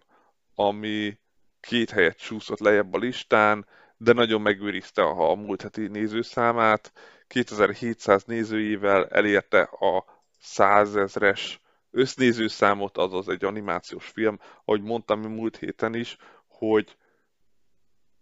ami 0.56 1.20
két 1.60 1.90
helyet 1.90 2.18
csúszott 2.18 2.60
lejjebb 2.60 2.94
a 2.94 2.98
listán, 2.98 3.68
de 3.98 4.14
nagyon 4.14 4.42
megőrizte 4.42 5.04
a, 5.04 5.36
múlt 5.36 5.62
heti 5.62 5.88
nézőszámát. 5.88 6.92
2700 7.28 8.24
nézőjével 8.24 9.08
elérte 9.08 9.62
a 9.62 10.06
100 10.40 10.96
ezres 10.96 11.62
össznézőszámot, 11.92 12.98
azaz 12.98 13.30
egy 13.30 13.44
animációs 13.44 14.08
film, 14.08 14.40
ahogy 14.66 14.82
mondtam 14.82 15.22
múlt 15.22 15.58
héten 15.58 15.94
is, 15.94 16.18
hogy 16.48 16.98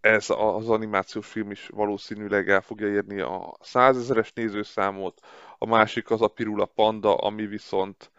ez 0.03 0.29
az 0.29 0.69
animációs 0.69 1.27
film 1.27 1.51
is 1.51 1.67
valószínűleg 1.67 2.49
el 2.49 2.61
fogja 2.61 2.87
érni 2.87 3.19
a 3.19 3.57
százezeres 3.61 4.33
nézőszámot, 4.33 5.21
a 5.57 5.65
másik 5.65 6.09
az 6.11 6.21
a 6.21 6.27
Pirula 6.27 6.65
Panda, 6.65 7.15
ami 7.15 7.45
viszont 7.45 8.11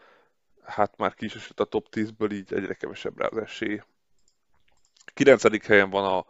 hát 0.62 0.96
már 0.96 1.14
ki 1.14 1.24
is 1.24 1.50
a 1.56 1.64
top 1.64 1.86
10-ből, 1.90 2.32
így 2.32 2.52
egyre 2.52 2.74
kevesebb 2.74 3.18
rá 3.18 3.26
az 3.26 3.36
esély. 3.38 3.82
9. 5.14 5.66
helyen 5.66 5.90
van 5.90 6.04
a 6.04 6.26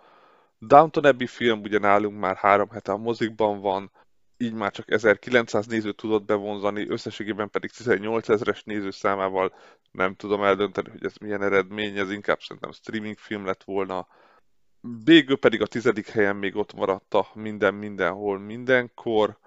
Downton 0.59 1.05
Abbey 1.05 1.27
film, 1.27 1.61
ugye 1.61 1.79
nálunk 1.79 2.19
már 2.19 2.37
három 2.37 2.69
hete 2.71 2.93
a 2.93 2.97
mozikban 2.97 3.61
van, 3.61 3.91
így 4.37 4.55
már 4.55 4.71
csak 4.71 4.91
1900 4.91 5.67
nézőt 5.67 5.97
tudott 5.97 6.25
bevonzani, 6.25 6.89
összességében 6.89 7.51
pedig 7.51 7.71
18 7.71 8.29
ezeres 8.29 8.63
nézőszámával 8.63 9.55
nem 9.91 10.15
tudom 10.15 10.43
eldönteni, 10.43 10.91
hogy 10.91 11.05
ez 11.05 11.17
milyen 11.17 11.43
eredmény, 11.43 11.99
ez 11.99 12.11
inkább 12.11 12.41
szerintem 12.41 12.73
streaming 12.73 13.19
film 13.19 13.45
lett 13.45 13.63
volna, 13.65 14.07
Végül 15.05 15.37
pedig 15.37 15.63
a 15.63 15.67
tizedik 15.67 16.09
helyen 16.09 16.37
még 16.37 16.57
ott 16.57 16.75
maradt 16.75 17.15
a 17.15 17.29
minden, 17.35 17.75
mindenhol, 17.75 18.39
mindenkor, 18.39 19.39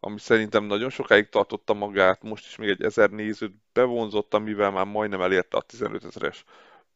ami 0.00 0.18
szerintem 0.18 0.64
nagyon 0.64 0.90
sokáig 0.90 1.28
tartotta 1.28 1.74
magát, 1.74 2.22
most 2.22 2.46
is 2.46 2.56
még 2.56 2.68
egy 2.68 2.82
ezer 2.82 3.10
nézőt 3.10 3.54
bevonzott, 3.72 4.34
amivel 4.34 4.70
már 4.70 4.86
majdnem 4.86 5.20
elérte 5.20 5.56
a 5.56 5.60
15 5.60 6.04
ezeres 6.04 6.44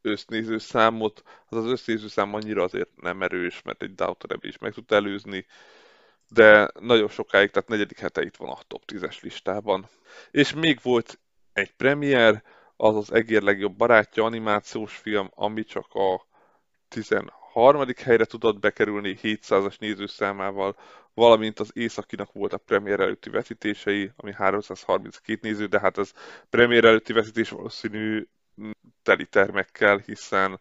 össznéző 0.02 0.58
számot. 0.58 1.22
Az 1.48 1.56
az 1.56 1.70
össznéző 1.70 2.08
szám 2.08 2.34
annyira 2.34 2.62
azért 2.62 2.88
nem 2.96 3.22
erős, 3.22 3.62
mert 3.62 3.82
egy 3.82 3.94
Doubter 3.94 4.38
is 4.40 4.58
meg 4.58 4.72
tud 4.72 4.92
előzni, 4.92 5.46
de 6.28 6.70
nagyon 6.80 7.08
sokáig, 7.08 7.50
tehát 7.50 7.68
negyedik 7.68 7.98
hete 7.98 8.22
itt 8.22 8.36
van 8.36 8.48
a 8.48 8.58
top 8.66 8.82
10-es 8.86 9.20
listában. 9.20 9.88
És 10.30 10.54
még 10.54 10.78
volt 10.82 11.18
egy 11.52 11.74
premier, 11.74 12.42
az 12.76 12.96
az 12.96 13.12
Egér 13.12 13.42
legjobb 13.42 13.76
barátja 13.76 14.24
animációs 14.24 14.96
film, 14.96 15.30
ami 15.34 15.64
csak 15.64 15.94
a 15.94 16.26
16 16.88 17.36
harmadik 17.60 18.00
helyre 18.00 18.24
tudott 18.24 18.58
bekerülni 18.58 19.18
700-as 19.22 19.78
nézőszámával, 19.78 20.76
valamint 21.14 21.58
az 21.58 21.70
Északinak 21.74 22.32
volt 22.32 22.52
a 22.52 22.58
premier 22.58 23.00
előtti 23.00 23.30
vetítései, 23.30 24.10
ami 24.16 24.32
332 24.32 25.38
néző, 25.42 25.66
de 25.66 25.80
hát 25.80 25.96
az 25.96 26.12
premier 26.50 26.84
előtti 26.84 27.12
vetítés 27.12 27.50
valószínű 27.50 28.26
teli 29.02 29.26
termekkel, 29.26 29.96
hiszen 29.96 30.60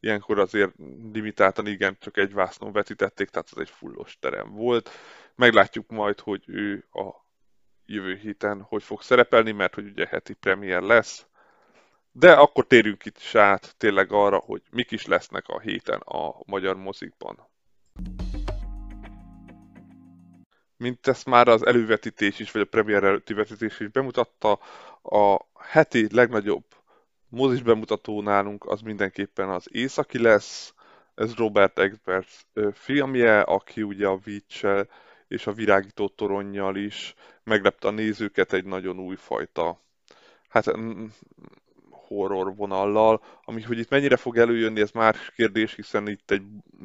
ilyenkor 0.00 0.38
azért 0.38 0.72
limitáltan 1.12 1.66
igen, 1.66 1.96
csak 2.00 2.16
egy 2.16 2.32
vásznon 2.32 2.72
vetítették, 2.72 3.28
tehát 3.28 3.48
ez 3.52 3.58
egy 3.58 3.70
fullos 3.70 4.18
terem 4.20 4.50
volt. 4.50 4.90
Meglátjuk 5.34 5.90
majd, 5.90 6.20
hogy 6.20 6.42
ő 6.46 6.86
a 6.92 7.24
jövő 7.86 8.14
héten 8.14 8.62
hogy 8.62 8.82
fog 8.82 9.02
szerepelni, 9.02 9.52
mert 9.52 9.74
hogy 9.74 9.84
ugye 9.84 10.06
heti 10.06 10.34
premier 10.34 10.82
lesz. 10.82 11.26
De 12.16 12.32
akkor 12.32 12.66
térjünk 12.66 13.04
itt 13.04 13.16
is 13.16 13.34
tényleg 13.76 14.12
arra, 14.12 14.38
hogy 14.38 14.62
mik 14.70 14.90
is 14.90 15.06
lesznek 15.06 15.48
a 15.48 15.60
héten 15.60 16.00
a 16.00 16.34
magyar 16.46 16.76
mozikban. 16.76 17.48
mint 20.76 21.06
ezt 21.06 21.26
már 21.26 21.48
az 21.48 21.66
elővetítés 21.66 22.38
is, 22.38 22.50
vagy 22.50 22.62
a 22.62 22.64
premier 22.64 23.04
előtti 23.04 23.34
vetítés 23.34 23.80
is 23.80 23.88
bemutatta, 23.88 24.58
a 25.02 25.46
heti 25.60 26.14
legnagyobb 26.14 26.64
mozis 27.28 27.62
bemutató 27.62 28.22
nálunk 28.22 28.64
az 28.64 28.80
mindenképpen 28.80 29.48
az 29.48 29.68
északi 29.70 30.18
lesz, 30.18 30.74
ez 31.14 31.34
Robert 31.34 31.78
Egbert 31.78 32.46
filmje, 32.72 33.40
aki 33.40 33.82
ugye 33.82 34.06
a 34.06 34.18
witch 34.26 34.86
és 35.28 35.46
a 35.46 35.52
virágító 35.52 36.08
toronnyal 36.08 36.76
is 36.76 37.14
meglepte 37.44 37.88
a 37.88 37.90
nézőket 37.90 38.52
egy 38.52 38.64
nagyon 38.64 38.98
újfajta 38.98 39.82
hát 40.54 40.66
horror 42.06 42.56
vonallal, 42.56 43.22
ami 43.44 43.62
hogy 43.62 43.78
itt 43.78 43.90
mennyire 43.90 44.16
fog 44.16 44.38
előjönni, 44.38 44.80
ez 44.80 44.90
más 44.90 45.32
kérdés, 45.34 45.74
hiszen 45.74 46.08
itt 46.08 46.30
egy 46.30 46.42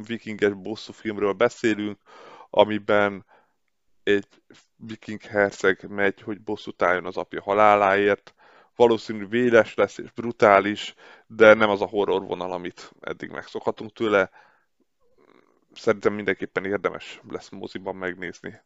vikinges 0.07 0.53
bosszú 0.53 0.91
filmről 0.93 1.33
beszélünk, 1.33 1.97
amiben 2.49 3.25
egy 4.03 4.27
viking 4.75 5.21
herceg 5.21 5.85
megy, 5.89 6.21
hogy 6.21 6.41
bosszút 6.41 6.81
álljon 6.81 7.05
az 7.05 7.17
apja 7.17 7.41
haláláért. 7.41 8.33
Valószínű 8.75 9.27
véles 9.27 9.73
lesz 9.73 9.97
és 9.97 10.11
brutális, 10.11 10.95
de 11.27 11.53
nem 11.53 11.69
az 11.69 11.81
a 11.81 11.85
horror 11.85 12.25
vonal, 12.25 12.51
amit 12.51 12.91
eddig 12.99 13.29
megszokhatunk 13.29 13.93
tőle. 13.93 14.29
Szerintem 15.73 16.13
mindenképpen 16.13 16.65
érdemes 16.65 17.21
lesz 17.29 17.49
moziban 17.49 17.95
megnézni. 17.95 18.61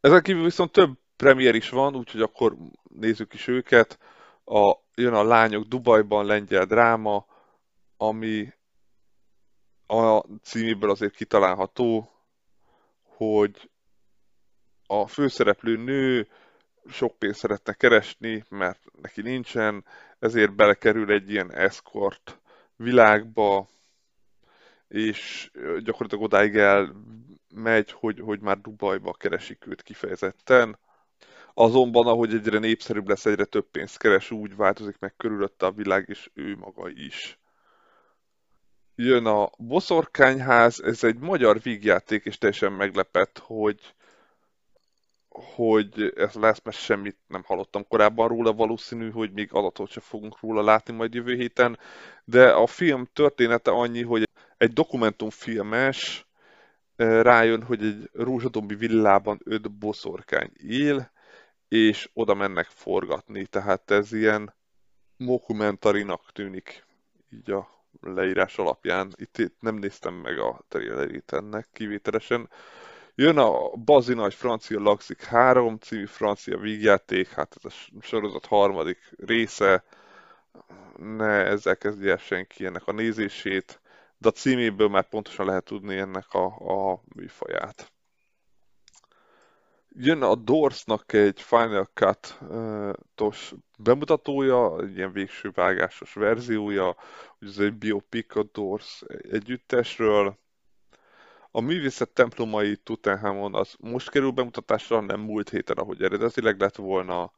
Ezen 0.00 0.22
kívül 0.22 0.44
viszont 0.44 0.72
több 0.72 0.98
premier 1.16 1.54
is 1.54 1.68
van, 1.68 1.96
úgyhogy 1.96 2.22
akkor 2.22 2.56
nézzük 2.88 3.34
is 3.34 3.46
őket. 3.46 3.98
A, 4.44 4.76
jön 4.94 5.14
a 5.14 5.24
Lányok 5.24 5.64
Dubajban 5.64 6.26
lengyel 6.26 6.64
dráma, 6.64 7.26
ami 7.96 8.52
a 9.86 10.20
címéből 10.42 10.90
azért 10.90 11.14
kitalálható, 11.14 12.10
hogy 13.02 13.70
a 14.86 15.06
főszereplő 15.06 15.76
nő 15.76 16.28
sok 16.88 17.18
pénzt 17.18 17.38
szeretne 17.38 17.72
keresni, 17.72 18.44
mert 18.48 18.80
neki 19.00 19.22
nincsen, 19.22 19.84
ezért 20.18 20.54
belekerül 20.54 21.12
egy 21.12 21.30
ilyen 21.30 21.52
escort 21.52 22.40
világba, 22.76 23.68
és 24.88 25.50
gyakorlatilag 25.84 26.24
odáig 26.24 26.56
elmegy, 26.56 27.92
hogy, 27.92 28.20
hogy 28.20 28.40
már 28.40 28.60
Dubajba 28.60 29.12
keresik 29.12 29.66
őt 29.66 29.82
kifejezetten. 29.82 30.78
Azonban, 31.54 32.06
ahogy 32.06 32.34
egyre 32.34 32.58
népszerűbb 32.58 33.08
lesz, 33.08 33.26
egyre 33.26 33.44
több 33.44 33.66
pénzt 33.70 33.98
keres, 33.98 34.30
úgy 34.30 34.56
változik 34.56 34.98
meg 34.98 35.14
körülötte 35.16 35.66
a 35.66 35.72
világ, 35.72 36.04
és 36.08 36.30
ő 36.34 36.56
maga 36.56 36.88
is. 36.88 37.38
Jön 38.94 39.26
a 39.26 39.50
Boszorkányház, 39.58 40.80
ez 40.80 41.04
egy 41.04 41.18
magyar 41.18 41.60
vígjáték, 41.60 42.24
és 42.24 42.38
teljesen 42.38 42.72
meglepett, 42.72 43.38
hogy 43.38 43.94
hogy 45.34 46.12
ez 46.16 46.34
lesz, 46.34 46.60
mert 46.64 46.76
semmit 46.76 47.16
nem 47.28 47.42
hallottam 47.46 47.86
korábban 47.88 48.28
róla, 48.28 48.52
valószínű, 48.52 49.10
hogy 49.10 49.32
még 49.32 49.48
adatot 49.52 49.90
sem 49.90 50.02
fogunk 50.02 50.40
róla 50.40 50.62
látni 50.62 50.94
majd 50.94 51.14
jövő 51.14 51.34
héten, 51.34 51.78
de 52.24 52.50
a 52.50 52.66
film 52.66 53.08
története 53.12 53.70
annyi, 53.70 54.02
hogy 54.02 54.28
egy 54.56 54.72
dokumentumfilmes 54.72 56.26
eh, 56.96 57.22
rájön, 57.22 57.62
hogy 57.62 57.84
egy 57.84 58.10
rózsadombi 58.12 58.74
villában 58.74 59.40
öt 59.44 59.70
boszorkány 59.70 60.50
él, 60.68 61.11
és 61.72 62.10
oda 62.12 62.34
mennek 62.34 62.66
forgatni, 62.66 63.46
tehát 63.46 63.90
ez 63.90 64.12
ilyen 64.12 64.54
mokumentarinak 65.16 66.32
tűnik 66.32 66.86
így 67.30 67.50
a 67.50 67.68
leírás 68.00 68.58
alapján. 68.58 69.12
Itt, 69.16 69.38
itt 69.38 69.60
nem 69.60 69.74
néztem 69.74 70.14
meg 70.14 70.38
a 70.38 70.64
trailerét 70.68 71.32
ennek 71.32 71.68
kivételesen, 71.72 72.50
Jön 73.14 73.38
a 73.38 73.76
bazi 73.76 74.14
nagy 74.14 74.34
francia 74.34 74.80
Laxik 74.80 75.22
3 75.22 75.78
című 75.78 76.06
francia 76.06 76.58
vígjáték, 76.58 77.28
hát 77.28 77.56
ez 77.56 77.72
a 77.72 78.00
sorozat 78.00 78.46
harmadik 78.46 78.98
része, 79.16 79.84
ne 80.96 81.44
ezzel 81.44 81.76
kezdje 81.76 82.16
senki 82.16 82.64
ennek 82.64 82.86
a 82.86 82.92
nézését, 82.92 83.80
de 84.18 84.28
a 84.28 84.30
címéből 84.30 84.88
már 84.88 85.08
pontosan 85.08 85.46
lehet 85.46 85.64
tudni 85.64 85.96
ennek 85.96 86.32
a, 86.32 86.44
a 86.90 87.02
műfaját. 87.14 87.92
Jön 89.94 90.22
a 90.22 90.34
Dorsnak 90.34 91.12
egy 91.12 91.40
Final 91.40 91.90
Cut-os 91.94 93.54
bemutatója, 93.78 94.80
egy 94.80 94.96
ilyen 94.96 95.12
végső 95.12 95.50
vágásos 95.54 96.12
verziója, 96.12 96.96
hogy 97.38 97.48
ez 97.48 97.58
egy 97.58 97.74
biopic 97.74 98.36
a 98.36 98.42
Dors 98.52 99.02
együttesről, 99.30 100.38
a 101.54 101.60
művészet 101.60 102.10
templomai 102.10 102.76
Tutenhamon 102.76 103.54
az 103.54 103.74
most 103.80 104.10
kerül 104.10 104.30
bemutatásra, 104.30 105.00
nem 105.00 105.20
múlt 105.20 105.48
héten, 105.48 105.76
ahogy 105.76 106.02
eredetileg 106.02 106.60
lett 106.60 106.76
volna. 106.76 107.32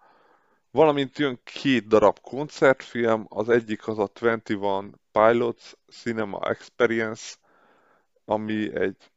Valamint 0.71 1.19
jön 1.19 1.41
két 1.45 1.87
darab 1.87 2.21
koncertfilm, 2.21 3.27
az 3.29 3.49
egyik 3.49 3.89
az 3.89 3.99
a 3.99 4.11
21 4.21 4.95
Pilots 5.13 5.73
Cinema 5.89 6.49
Experience, 6.49 7.35
ami 8.25 8.75
egy 8.75 9.13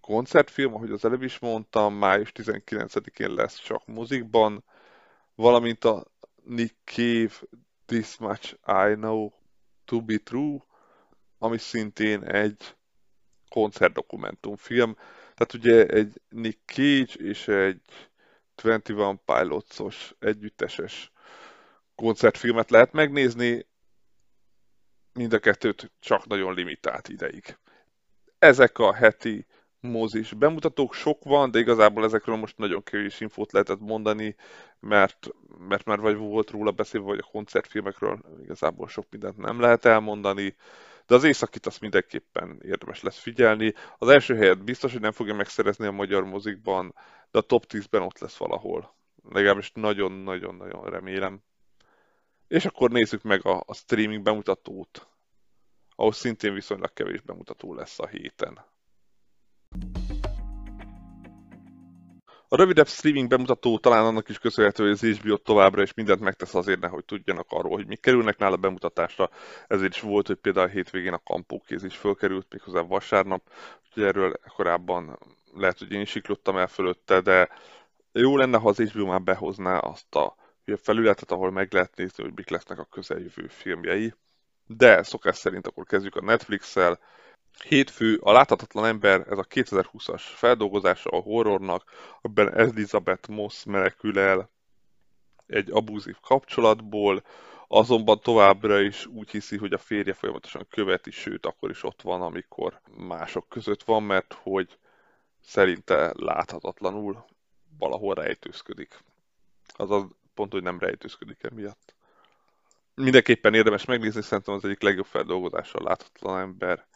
koncertfilm, 0.00 0.74
ahogy 0.74 0.90
az 0.90 1.04
előbb 1.04 1.22
is 1.22 1.38
mondtam, 1.38 1.94
május 1.94 2.32
19-én 2.34 3.34
lesz 3.34 3.58
csak 3.58 3.86
mozikban, 3.86 4.64
valamint 5.34 5.84
a 5.84 6.04
Nick 6.42 6.74
Cave 6.84 7.32
This 7.86 8.16
Much 8.16 8.52
I 8.66 8.94
Know 8.94 9.30
To 9.84 10.00
Be 10.00 10.16
True, 10.18 10.58
ami 11.38 11.58
szintén 11.58 12.24
egy 12.24 12.76
koncertdokumentumfilm. 13.48 14.94
Tehát 15.34 15.54
ugye 15.54 15.86
egy 15.86 16.20
Nick 16.28 16.58
Cage 16.64 17.14
és 17.14 17.48
egy 17.48 17.82
21 18.62 19.18
Pilots-os 19.24 20.14
együtteses 20.18 21.12
koncertfilmet 21.94 22.70
lehet 22.70 22.92
megnézni, 22.92 23.66
mind 25.12 25.32
a 25.32 25.38
kettőt 25.38 25.90
csak 25.98 26.26
nagyon 26.26 26.54
limitált 26.54 27.08
ideig. 27.08 27.58
Ezek 28.38 28.78
a 28.78 28.94
heti 28.94 29.46
mozis 29.80 30.32
bemutatók 30.32 30.94
sok 30.94 31.24
van, 31.24 31.50
de 31.50 31.58
igazából 31.58 32.04
ezekről 32.04 32.36
most 32.36 32.58
nagyon 32.58 32.82
kevés 32.82 33.20
infót 33.20 33.52
lehetett 33.52 33.80
mondani, 33.80 34.36
mert, 34.80 35.28
mert 35.68 35.84
már 35.84 36.00
vagy 36.00 36.16
volt 36.16 36.50
róla 36.50 36.70
beszélve, 36.70 37.06
vagy 37.06 37.18
a 37.22 37.30
koncertfilmekről 37.30 38.18
igazából 38.42 38.88
sok 38.88 39.06
mindent 39.10 39.36
nem 39.36 39.60
lehet 39.60 39.84
elmondani 39.84 40.56
de 41.10 41.16
az 41.16 41.24
északit 41.24 41.66
azt 41.66 41.80
mindenképpen 41.80 42.60
érdemes 42.62 43.02
lesz 43.02 43.18
figyelni. 43.18 43.74
Az 43.98 44.08
első 44.08 44.36
helyet 44.36 44.64
biztos, 44.64 44.92
hogy 44.92 45.00
nem 45.00 45.12
fogja 45.12 45.34
megszerezni 45.34 45.86
a 45.86 45.90
magyar 45.90 46.24
mozikban, 46.24 46.94
de 47.30 47.38
a 47.38 47.42
top 47.42 47.64
10-ben 47.68 48.02
ott 48.02 48.18
lesz 48.18 48.36
valahol. 48.36 48.94
Legalábbis 49.28 49.72
nagyon-nagyon-nagyon 49.74 50.90
remélem. 50.90 51.42
És 52.48 52.64
akkor 52.64 52.90
nézzük 52.90 53.22
meg 53.22 53.46
a, 53.46 53.62
a 53.66 53.74
streaming 53.74 54.22
bemutatót, 54.22 55.08
ahol 55.94 56.12
szintén 56.12 56.54
viszonylag 56.54 56.92
kevés 56.92 57.20
bemutató 57.20 57.74
lesz 57.74 57.98
a 57.98 58.06
héten. 58.06 58.64
A 62.52 62.56
rövidebb 62.56 62.88
streaming 62.88 63.28
bemutató 63.28 63.78
talán 63.78 64.04
annak 64.04 64.28
is 64.28 64.38
köszönhető, 64.38 64.82
hogy 64.82 64.92
az 64.92 65.18
HBO 65.18 65.36
továbbra 65.36 65.82
is 65.82 65.94
mindent 65.94 66.20
megtesz 66.20 66.54
azért, 66.54 66.84
hogy 66.84 67.04
tudjanak 67.04 67.46
arról, 67.48 67.76
hogy 67.76 67.86
mik 67.86 68.00
kerülnek 68.00 68.38
nála 68.38 68.56
bemutatásra. 68.56 69.30
Ezért 69.66 69.94
is 69.94 70.00
volt, 70.00 70.26
hogy 70.26 70.36
például 70.36 70.66
a 70.66 70.70
hétvégén 70.70 71.12
a 71.12 71.22
kampókéz 71.24 71.84
is 71.84 71.96
fölkerült, 71.96 72.46
méghozzá 72.50 72.80
vasárnap. 72.80 73.42
Úgyhogy 73.86 74.02
erről 74.02 74.40
korábban 74.56 75.18
lehet, 75.54 75.78
hogy 75.78 75.92
én 75.92 76.00
is 76.00 76.10
siklottam 76.10 76.56
el 76.56 76.66
fölötte, 76.66 77.20
de 77.20 77.48
jó 78.12 78.36
lenne, 78.36 78.58
ha 78.58 78.68
az 78.68 78.78
HBO 78.78 79.06
már 79.06 79.22
behozná 79.22 79.78
azt 79.78 80.14
a, 80.14 80.36
felületet, 80.76 81.30
ahol 81.30 81.50
meg 81.50 81.72
lehet 81.72 81.96
nézni, 81.96 82.22
hogy 82.22 82.32
mik 82.34 82.48
lesznek 82.48 82.78
a 82.78 82.88
közeljövő 82.90 83.46
filmjei. 83.46 84.14
De 84.66 85.02
szokás 85.02 85.36
szerint 85.36 85.66
akkor 85.66 85.84
kezdjük 85.84 86.16
a 86.16 86.24
Netflix-el. 86.24 86.98
Hétfő, 87.64 88.18
a 88.22 88.32
láthatatlan 88.32 88.84
ember, 88.84 89.26
ez 89.30 89.38
a 89.38 89.44
2020-as 89.44 90.22
feldolgozása 90.22 91.10
a 91.10 91.20
horrornak, 91.20 91.84
abban 92.20 92.54
Elizabeth 92.54 93.28
Moss 93.28 93.64
menekül 93.64 94.18
el 94.18 94.50
egy 95.46 95.70
abúzív 95.70 96.16
kapcsolatból, 96.20 97.22
azonban 97.68 98.20
továbbra 98.20 98.80
is 98.80 99.06
úgy 99.06 99.30
hiszi, 99.30 99.56
hogy 99.56 99.72
a 99.72 99.78
férje 99.78 100.12
folyamatosan 100.12 100.66
követi, 100.70 101.10
sőt, 101.10 101.46
akkor 101.46 101.70
is 101.70 101.82
ott 101.82 102.02
van, 102.02 102.22
amikor 102.22 102.80
mások 102.96 103.48
között 103.48 103.82
van, 103.82 104.02
mert 104.02 104.32
hogy 104.42 104.78
szerinte 105.40 106.12
láthatatlanul 106.16 107.24
valahol 107.78 108.14
rejtőzködik. 108.14 108.98
Azaz 109.66 110.04
pont, 110.34 110.52
hogy 110.52 110.62
nem 110.62 110.78
rejtőzködik 110.78 111.42
emiatt. 111.42 111.94
Mindenképpen 112.94 113.54
érdemes 113.54 113.84
megnézni, 113.84 114.22
szerintem 114.22 114.54
az 114.54 114.64
egyik 114.64 114.82
legjobb 114.82 115.06
feldolgozással 115.06 115.82
láthatatlan 115.82 116.40
ember 116.40 116.86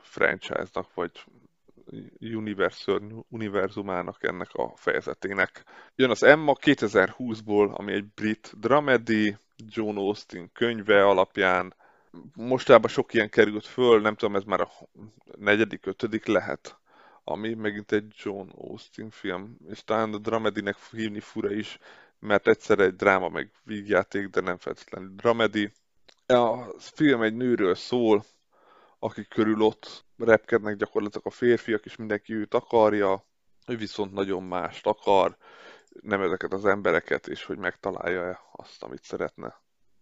franchise-nak, 0.00 0.94
vagy 0.94 1.24
univerzumának 3.28 4.22
ennek 4.22 4.48
a 4.52 4.72
fejezetének. 4.76 5.64
Jön 5.94 6.10
az 6.10 6.22
Emma 6.22 6.54
2020-ból, 6.60 7.74
ami 7.74 7.92
egy 7.92 8.06
brit 8.14 8.52
dramedy, 8.58 9.36
John 9.56 9.96
Austin 9.96 10.50
könyve 10.52 11.04
alapján. 11.04 11.74
Mostában 12.34 12.90
sok 12.90 13.14
ilyen 13.14 13.28
került 13.28 13.66
föl, 13.66 14.00
nem 14.00 14.14
tudom, 14.14 14.36
ez 14.36 14.44
már 14.44 14.60
a 14.60 14.70
negyedik, 15.38 15.86
ötödik 15.86 16.26
lehet, 16.26 16.78
ami 17.24 17.54
megint 17.54 17.92
egy 17.92 18.14
John 18.22 18.48
Austin 18.54 19.10
film, 19.10 19.56
és 19.68 19.84
talán 19.84 20.14
a 20.14 20.18
dramedinek 20.18 20.76
hívni 20.90 21.20
fura 21.20 21.52
is, 21.52 21.78
mert 22.18 22.48
egyszer 22.48 22.78
egy 22.78 22.94
dráma 22.94 23.28
meg 23.28 23.50
vígjáték, 23.64 24.28
de 24.28 24.40
nem 24.40 24.56
feltétlenül 24.56 25.12
dramedi. 25.16 25.72
A 26.26 26.62
film 26.78 27.22
egy 27.22 27.34
nőről 27.34 27.74
szól, 27.74 28.24
akik 28.98 29.28
körül 29.28 29.62
ott 29.62 30.04
repkednek 30.18 30.76
gyakorlatilag 30.76 31.26
a 31.26 31.30
férfiak, 31.30 31.84
és 31.84 31.96
mindenki 31.96 32.34
őt 32.34 32.54
akarja, 32.54 33.24
ő 33.66 33.76
viszont 33.76 34.12
nagyon 34.12 34.42
mást 34.42 34.86
akar, 34.86 35.36
nem 36.00 36.20
ezeket 36.22 36.52
az 36.52 36.64
embereket, 36.64 37.26
és 37.26 37.44
hogy 37.44 37.58
megtalálja-e 37.58 38.40
azt, 38.52 38.82
amit 38.82 39.02
szeretne. 39.02 39.60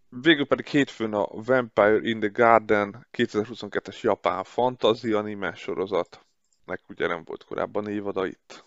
Végül 0.09 0.47
pedig 0.47 0.65
hétfőn 0.65 1.13
a 1.13 1.27
Vampire 1.31 1.99
in 2.01 2.19
the 2.19 2.29
Garden 2.29 3.07
2022-es 3.11 4.01
japán 4.01 4.43
fantasy 4.43 5.11
anime 5.11 5.53
sorozat. 5.53 6.25
Nek 6.65 6.81
ugye 6.89 7.07
nem 7.07 7.23
volt 7.23 7.43
korábban 7.43 7.87
évada 7.87 8.25
itt. 8.25 8.64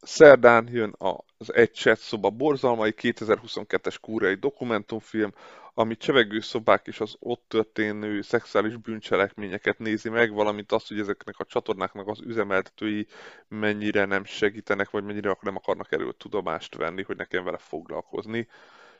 Szerdán 0.00 0.68
jön 0.70 0.94
az 1.38 1.54
Egy 1.54 1.74
chat 1.74 1.98
szoba 1.98 2.30
borzalmai 2.30 2.94
2022-es 2.96 3.96
kúrai 4.00 4.34
dokumentumfilm, 4.34 5.32
ami 5.74 5.96
csevegő 5.96 6.40
szobák 6.40 6.86
és 6.86 7.00
az 7.00 7.16
ott 7.18 7.44
történő 7.48 8.22
szexuális 8.22 8.76
bűncselekményeket 8.76 9.78
nézi 9.78 10.08
meg, 10.08 10.32
valamint 10.32 10.72
azt, 10.72 10.88
hogy 10.88 10.98
ezeknek 10.98 11.38
a 11.38 11.44
csatornáknak 11.44 12.08
az 12.08 12.20
üzemeltetői 12.20 13.06
mennyire 13.48 14.04
nem 14.04 14.24
segítenek, 14.24 14.90
vagy 14.90 15.04
mennyire 15.04 15.36
nem 15.40 15.56
akarnak 15.56 15.92
erről 15.92 16.16
tudomást 16.16 16.74
venni, 16.74 17.02
hogy 17.02 17.16
nekem 17.16 17.44
vele 17.44 17.58
foglalkozni. 17.58 18.48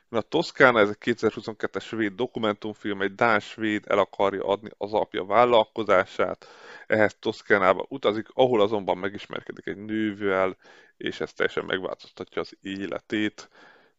A 0.09 0.21
Toszkána, 0.21 0.79
ez 0.79 0.89
egy 0.89 1.15
2022-es 1.15 1.83
svéd 1.83 2.13
dokumentumfilm, 2.13 3.01
egy 3.01 3.15
dán 3.15 3.39
svéd 3.39 3.83
el 3.87 3.99
akarja 3.99 4.45
adni 4.45 4.69
az 4.77 4.93
apja 4.93 5.25
vállalkozását, 5.25 6.47
ehhez 6.87 7.15
Toszkánába 7.19 7.85
utazik, 7.89 8.27
ahol 8.33 8.61
azonban 8.61 8.97
megismerkedik 8.97 9.65
egy 9.65 9.77
nővel, 9.77 10.57
és 10.97 11.19
ez 11.19 11.33
teljesen 11.33 11.65
megváltoztatja 11.65 12.41
az 12.41 12.57
életét. 12.61 13.49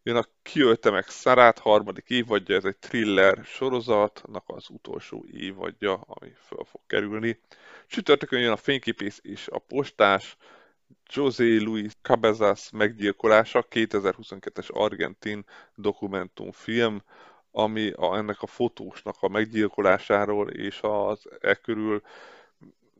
Jön 0.03 0.17
a 0.17 0.25
Kiölte 0.43 0.91
meg 0.91 1.07
Szarát 1.09 1.59
harmadik 1.59 2.09
évadja, 2.09 2.57
ez 2.57 2.65
egy 2.65 2.77
thriller 2.77 3.45
sorozatnak 3.45 4.45
az 4.47 4.69
utolsó 4.69 5.25
évadja, 5.33 5.95
ami 5.95 6.33
föl 6.47 6.65
fog 6.65 6.81
kerülni. 6.87 7.41
Csütörtökön 7.87 8.41
jön 8.41 8.53
a 8.53 8.57
fényképész 8.57 9.21
és 9.23 9.49
a 9.49 9.59
postás, 9.59 10.37
José 11.13 11.57
Luis 11.57 11.93
Cabezas 12.03 12.71
meggyilkolása, 12.71 13.67
2022-es 13.71 14.73
argentin 14.73 15.45
dokumentumfilm, 15.75 17.03
ami 17.51 17.91
a, 17.91 18.17
ennek 18.17 18.43
a 18.43 18.47
fotósnak 18.47 19.17
a 19.21 19.29
meggyilkolásáról 19.29 20.51
és 20.51 20.79
az 20.83 21.29
e 21.41 21.55
körül 21.55 22.03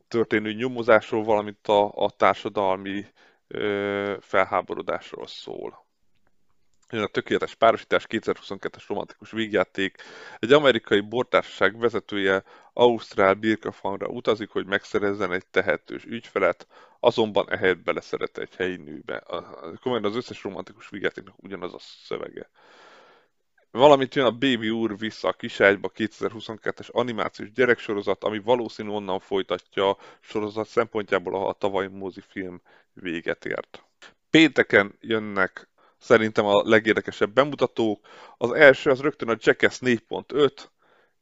történő 0.07 0.53
nyomozásról, 0.53 1.23
valamint 1.23 1.67
a, 1.67 1.91
a 1.91 2.09
társadalmi 2.09 3.05
ö, 3.47 4.15
felháborodásról 4.21 5.27
szól. 5.27 5.85
Jön 6.89 7.03
a 7.03 7.07
tökéletes 7.07 7.55
párosítás 7.55 8.05
2022-es 8.09 8.83
romantikus 8.87 9.31
vígjáték. 9.31 10.01
Egy 10.39 10.53
amerikai 10.53 10.99
bortársaság 10.99 11.77
vezetője 11.79 12.43
Ausztrál 12.73 13.33
birkafanra 13.33 14.07
utazik, 14.07 14.49
hogy 14.49 14.65
megszerezzen 14.65 15.31
egy 15.31 15.45
tehetős 15.45 16.03
ügyfelet, 16.05 16.67
azonban 17.05 17.51
ehelyett 17.51 17.83
beleszeret 17.83 18.37
egy 18.37 18.55
helyi 18.55 18.75
nőbe. 18.75 19.23
Komolyan 19.81 20.05
az 20.05 20.15
összes 20.15 20.43
romantikus 20.43 20.89
vígjátéknak 20.89 21.43
ugyanaz 21.43 21.73
a 21.73 21.79
szövege. 21.79 22.49
Valamint 23.71 24.15
jön 24.15 24.25
a 24.25 24.31
Baby 24.31 24.69
úr 24.69 24.97
vissza 24.97 25.27
a 25.27 25.33
kiságyba 25.33 25.91
2022-es 25.95 26.91
animációs 26.91 27.51
gyereksorozat, 27.51 28.23
ami 28.23 28.39
valószínű 28.39 28.89
onnan 28.89 29.19
folytatja 29.19 29.89
a 29.89 29.97
sorozat 30.19 30.67
szempontjából, 30.67 31.35
ahol 31.35 31.49
a 31.49 31.53
tavalyi 31.53 31.87
mozifilm 31.87 32.61
véget 32.93 33.45
ért. 33.45 33.85
Pénteken 34.29 34.97
jönnek 34.99 35.69
szerintem 35.97 36.45
a 36.45 36.61
legérdekesebb 36.63 37.33
bemutatók. 37.33 38.07
Az 38.37 38.51
első 38.51 38.89
az 38.89 39.01
rögtön 39.01 39.29
a 39.29 39.37
Jackass 39.39 39.79
4.5, 39.79 40.51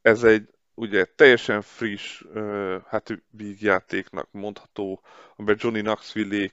ez 0.01 0.23
egy 0.23 0.49
ugye 0.75 1.05
teljesen 1.05 1.61
friss, 1.61 2.23
hát 2.87 3.23
vígjátéknak 3.29 4.27
mondható, 4.31 5.01
amiben 5.35 5.57
Johnny 5.59 5.81
knoxville 5.81 6.49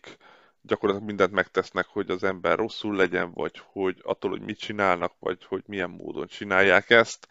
gyakorlatilag 0.62 1.08
mindent 1.08 1.32
megtesznek, 1.32 1.86
hogy 1.86 2.10
az 2.10 2.24
ember 2.24 2.58
rosszul 2.58 2.96
legyen, 2.96 3.32
vagy 3.32 3.62
hogy 3.72 4.00
attól, 4.02 4.30
hogy 4.30 4.42
mit 4.42 4.58
csinálnak, 4.58 5.12
vagy 5.18 5.44
hogy 5.44 5.62
milyen 5.66 5.90
módon 5.90 6.26
csinálják 6.26 6.90
ezt. 6.90 7.28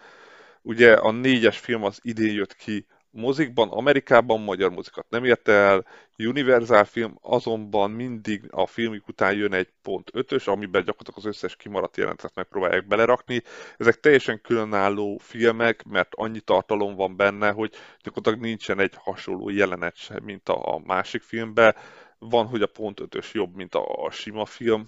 Ugye 0.62 0.94
a 0.94 1.12
négyes 1.12 1.58
film 1.58 1.84
az 1.84 2.00
idén 2.02 2.34
jött 2.34 2.56
ki 2.56 2.86
mozikban, 3.20 3.70
Amerikában 3.70 4.42
magyar 4.42 4.72
mozikat 4.72 5.10
nem 5.10 5.24
érte 5.26 5.52
el, 5.52 5.86
Universal 6.28 6.84
film 6.84 7.18
azonban 7.22 7.92
mindig 7.92 8.48
a 8.50 8.66
filmik 8.66 9.08
után 9.08 9.36
jön 9.36 9.54
egy 9.54 9.70
pont 9.82 10.10
ötös, 10.14 10.48
amiben 10.48 10.84
gyakorlatilag 10.84 11.20
az 11.20 11.26
összes 11.26 11.56
kimaradt 11.56 11.98
jelentet 11.98 12.36
megpróbálják 12.36 12.88
belerakni. 12.88 13.44
Ezek 13.78 14.00
teljesen 14.00 14.42
különálló 14.42 15.18
filmek, 15.18 15.84
mert 15.84 16.16
annyi 16.16 16.40
tartalom 16.40 16.96
van 16.96 17.16
benne, 17.16 17.52
hogy 17.52 17.74
gyakorlatilag 18.04 18.46
nincsen 18.46 18.80
egy 18.80 18.94
hasonló 18.98 19.50
jelenet 19.50 19.96
sem, 19.96 20.24
mint 20.24 20.50
a, 20.50 20.82
másik 20.86 21.22
filmben. 21.22 21.76
Van, 22.18 22.46
hogy 22.46 22.62
a 22.62 22.68
pont 22.68 23.00
ötös 23.00 23.34
jobb, 23.34 23.56
mint 23.56 23.76
a 23.76 24.10
sima 24.12 24.46
film, 24.46 24.86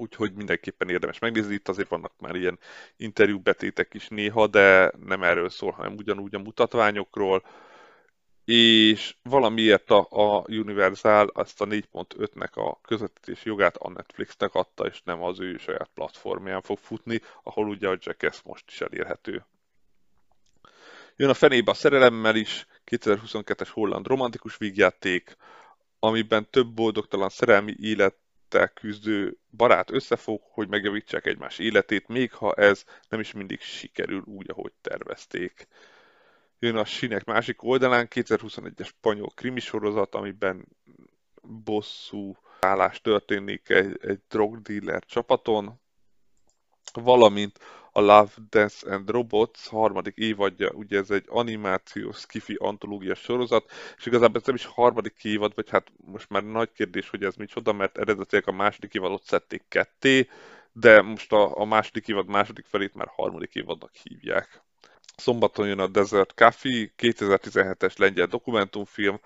úgyhogy 0.00 0.32
mindenképpen 0.32 0.88
érdemes 0.88 1.18
megnézni. 1.18 1.54
Itt 1.54 1.68
azért 1.68 1.88
vannak 1.88 2.12
már 2.18 2.34
ilyen 2.34 2.58
interjúbetétek 2.96 3.94
is 3.94 4.08
néha, 4.08 4.46
de 4.46 4.92
nem 5.06 5.22
erről 5.22 5.48
szól, 5.48 5.70
hanem 5.70 5.94
ugyanúgy 5.94 6.34
a 6.34 6.38
mutatványokról. 6.38 7.42
És 8.44 9.16
valamiért 9.22 9.90
a, 9.90 10.06
a 10.10 10.44
Universal 10.48 11.30
azt 11.34 11.60
a 11.60 11.66
4.5-nek 11.66 12.52
a 12.52 12.80
közvetítés 12.80 13.44
jogát 13.44 13.76
a 13.76 13.90
Netflixnek 13.90 14.54
adta, 14.54 14.86
és 14.86 15.02
nem 15.04 15.22
az 15.22 15.40
ő 15.40 15.56
saját 15.56 15.90
platformján 15.94 16.62
fog 16.62 16.78
futni, 16.78 17.20
ahol 17.42 17.68
ugye 17.68 17.88
a 17.88 17.98
Jackass 18.00 18.40
most 18.44 18.64
is 18.68 18.80
elérhető. 18.80 19.44
Jön 21.16 21.28
a 21.28 21.34
fenébe 21.34 21.70
a 21.70 21.74
szerelemmel 21.74 22.36
is, 22.36 22.66
2022-es 22.86 23.68
holland 23.72 24.06
romantikus 24.06 24.56
vígjáték, 24.56 25.36
amiben 25.98 26.50
több 26.50 26.66
boldogtalan 26.66 27.28
szerelmi 27.28 27.74
élet 27.80 28.14
élettel 28.54 28.68
küzdő 28.68 29.36
barát 29.56 29.90
összefog, 29.90 30.40
hogy 30.42 30.68
megjavítsák 30.68 31.26
egymás 31.26 31.58
életét, 31.58 32.08
még 32.08 32.32
ha 32.32 32.54
ez 32.54 32.84
nem 33.08 33.20
is 33.20 33.32
mindig 33.32 33.60
sikerül 33.60 34.22
úgy, 34.24 34.50
ahogy 34.50 34.72
tervezték. 34.80 35.68
Jön 36.58 36.76
a 36.76 36.84
sinek 36.84 37.24
másik 37.24 37.62
oldalán 37.62 38.08
2021-es 38.10 38.86
spanyol 38.86 39.30
krimisorozat, 39.34 40.14
amiben 40.14 40.66
bosszú 41.42 42.36
állás 42.60 43.00
történik 43.00 43.68
egy, 43.68 43.98
egy 44.00 44.20
drogdealer 44.28 45.04
csapaton, 45.04 45.80
valamint 46.92 47.58
a 47.92 48.00
Love, 48.00 48.30
Death 48.50 48.90
and 48.90 49.10
Robots 49.10 49.68
harmadik 49.68 50.16
évadja, 50.16 50.70
ugye 50.70 50.98
ez 50.98 51.10
egy 51.10 51.24
animációs 51.28 52.16
skifi 52.16 52.54
antológia 52.54 53.14
sorozat, 53.14 53.70
és 53.96 54.06
igazából 54.06 54.40
ez 54.40 54.46
nem 54.46 54.54
is 54.54 54.64
harmadik 54.64 55.24
évad, 55.24 55.54
vagy 55.54 55.70
hát 55.70 55.92
most 55.96 56.28
már 56.28 56.44
nagy 56.44 56.72
kérdés, 56.72 57.08
hogy 57.08 57.24
ez 57.24 57.34
micsoda, 57.34 57.72
mert 57.72 57.98
eredetileg 57.98 58.48
a 58.48 58.52
második 58.52 58.94
évadot 58.94 59.22
szedték 59.22 59.62
ketté, 59.68 60.28
de 60.72 61.02
most 61.02 61.32
a, 61.32 61.58
a 61.58 61.64
második 61.64 62.08
évad 62.08 62.26
második 62.26 62.66
felét 62.66 62.94
már 62.94 63.10
harmadik 63.14 63.54
évadnak 63.54 63.94
hívják. 63.94 64.62
Szombaton 65.16 65.66
jön 65.66 65.78
a 65.78 65.86
Desert 65.86 66.30
Café, 66.30 66.92
2017-es 66.98 67.98
lengyel 67.98 68.26
dokumentumfilm, 68.26 69.20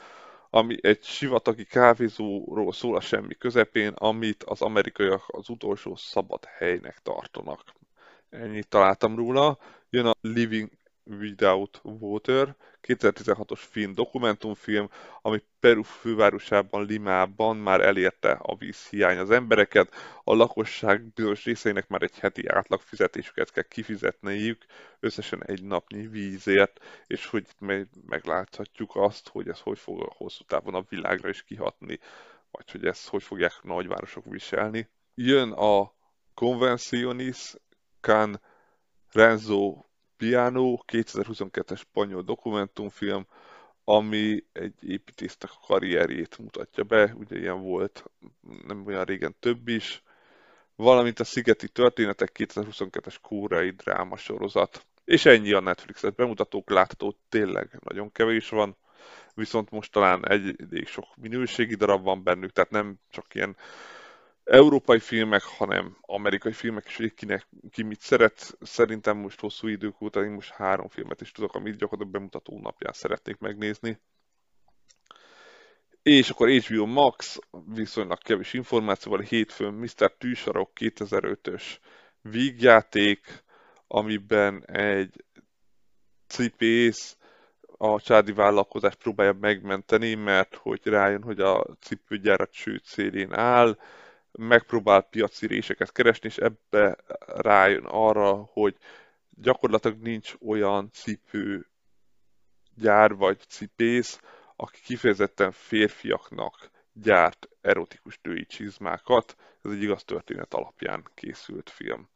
ami 0.50 0.76
egy 0.80 1.02
sivatagi 1.02 1.64
kávézóról 1.64 2.72
szól 2.72 2.96
a 2.96 3.00
semmi 3.00 3.34
közepén, 3.34 3.92
amit 3.92 4.42
az 4.42 4.62
amerikaiak 4.62 5.22
az 5.26 5.48
utolsó 5.48 5.96
szabad 5.96 6.44
helynek 6.44 6.98
tartanak. 7.02 7.62
Ennyit 8.34 8.68
találtam 8.68 9.16
róla. 9.16 9.58
Jön 9.90 10.06
a 10.06 10.14
Living 10.20 10.70
Without 11.04 11.80
Water, 11.82 12.56
2016-os 12.82 13.60
film, 13.70 13.94
dokumentumfilm, 13.94 14.88
ami 15.22 15.42
Peru 15.60 15.82
fővárosában, 15.82 16.86
Limában 16.86 17.56
már 17.56 17.80
elérte 17.80 18.30
a 18.30 18.56
vízhiány 18.56 19.18
az 19.18 19.30
embereket. 19.30 19.94
A 20.24 20.34
lakosság 20.34 21.12
bizonyos 21.12 21.44
részeinek 21.44 21.88
már 21.88 22.02
egy 22.02 22.18
heti 22.18 22.48
átlag 22.48 22.80
fizetésüket 22.80 23.50
kell 23.52 23.62
kifizetniük, 23.62 24.64
összesen 25.00 25.44
egy 25.44 25.62
napnyi 25.62 26.06
vízért, 26.06 26.84
és 27.06 27.26
hogy 27.26 27.46
megláthatjuk 28.06 28.90
azt, 28.96 29.28
hogy 29.28 29.48
ez 29.48 29.60
hogy 29.60 29.78
fog 29.78 30.02
a 30.02 30.14
hosszú 30.16 30.44
távon 30.46 30.74
a 30.74 30.84
világra 30.88 31.28
is 31.28 31.42
kihatni, 31.42 31.98
vagy 32.50 32.70
hogy 32.70 32.86
ezt 32.86 33.08
hogy 33.08 33.22
fogják 33.22 33.52
nagyvárosok 33.62 34.24
viselni. 34.24 34.88
Jön 35.14 35.50
a 35.50 35.92
Conventionis 36.34 37.54
Can 38.04 38.40
Renzo 39.12 39.84
Piano, 40.16 40.78
2022-es 40.86 41.78
spanyol 41.78 42.22
dokumentumfilm, 42.22 43.26
ami 43.84 44.44
egy 44.52 44.74
építésznek 44.80 45.50
a 45.50 45.66
karrierjét 45.66 46.38
mutatja 46.38 46.84
be, 46.84 47.14
ugye 47.14 47.38
ilyen 47.38 47.62
volt 47.62 48.04
nem 48.66 48.86
olyan 48.86 49.04
régen 49.04 49.36
több 49.40 49.68
is, 49.68 50.02
valamint 50.76 51.20
a 51.20 51.24
Szigeti 51.24 51.68
Történetek 51.68 52.30
2022-es 52.38 53.16
kórai 53.22 53.70
drámasorozat. 53.70 54.86
És 55.04 55.24
ennyi 55.24 55.52
a 55.52 55.60
Netflixet 55.60 56.14
bemutatók, 56.14 56.70
látható 56.70 57.18
tényleg 57.28 57.78
nagyon 57.84 58.12
kevés 58.12 58.48
van, 58.48 58.76
viszont 59.34 59.70
most 59.70 59.92
talán 59.92 60.28
egy 60.28 60.56
elég 60.70 60.86
sok 60.86 61.16
minőségi 61.16 61.74
darab 61.74 62.02
van 62.02 62.22
bennük, 62.22 62.52
tehát 62.52 62.70
nem 62.70 62.98
csak 63.10 63.34
ilyen 63.34 63.56
európai 64.44 64.98
filmek, 64.98 65.42
hanem 65.42 65.96
amerikai 66.00 66.52
filmek 66.52 66.86
is, 66.86 66.96
hogy 66.96 67.14
kinek, 67.14 67.46
ki 67.70 67.82
mit 67.82 68.00
szeret. 68.00 68.56
Szerintem 68.60 69.16
most 69.16 69.40
hosszú 69.40 69.68
idők 69.68 70.00
óta 70.00 70.24
én 70.24 70.30
most 70.30 70.50
három 70.50 70.88
filmet 70.88 71.20
is 71.20 71.32
tudok, 71.32 71.54
amit 71.54 71.76
gyakorlatilag 71.76 72.12
bemutató 72.12 72.60
napján 72.60 72.92
szeretnék 72.92 73.38
megnézni. 73.38 74.00
És 76.02 76.30
akkor 76.30 76.50
HBO 76.50 76.86
Max, 76.86 77.38
viszonylag 77.66 78.18
kevés 78.18 78.52
információval, 78.52 79.20
hétfőn 79.20 79.72
Mr. 79.72 80.12
Tűsarok 80.18 80.70
2005-ös 80.74 81.62
vígjáték, 82.20 83.44
amiben 83.86 84.64
egy 84.66 85.24
cipész 86.26 87.16
a 87.76 88.00
csádi 88.00 88.32
vállalkozást 88.32 88.98
próbálja 88.98 89.32
megmenteni, 89.40 90.14
mert 90.14 90.54
hogy 90.54 90.80
rájön, 90.84 91.22
hogy 91.22 91.40
a 91.40 91.66
cipőgyárat 91.80 92.50
csőd 92.50 92.82
szélén 92.84 93.32
áll, 93.32 93.78
megpróbál 94.38 95.02
piaci 95.02 95.46
réseket 95.46 95.92
keresni, 95.92 96.28
és 96.28 96.36
ebbe 96.36 96.96
rájön 97.26 97.84
arra, 97.84 98.32
hogy 98.32 98.76
gyakorlatilag 99.30 99.98
nincs 100.02 100.34
olyan 100.46 100.90
cipő 100.92 101.66
gyár 102.74 103.14
vagy 103.14 103.38
cipész, 103.48 104.20
aki 104.56 104.80
kifejezetten 104.80 105.52
férfiaknak 105.52 106.70
gyárt 106.92 107.48
erotikus 107.60 108.18
női 108.22 108.46
csizmákat. 108.46 109.36
Ez 109.62 109.70
egy 109.70 109.82
igaz 109.82 110.04
történet 110.04 110.54
alapján 110.54 111.04
készült 111.14 111.70
film. 111.70 112.08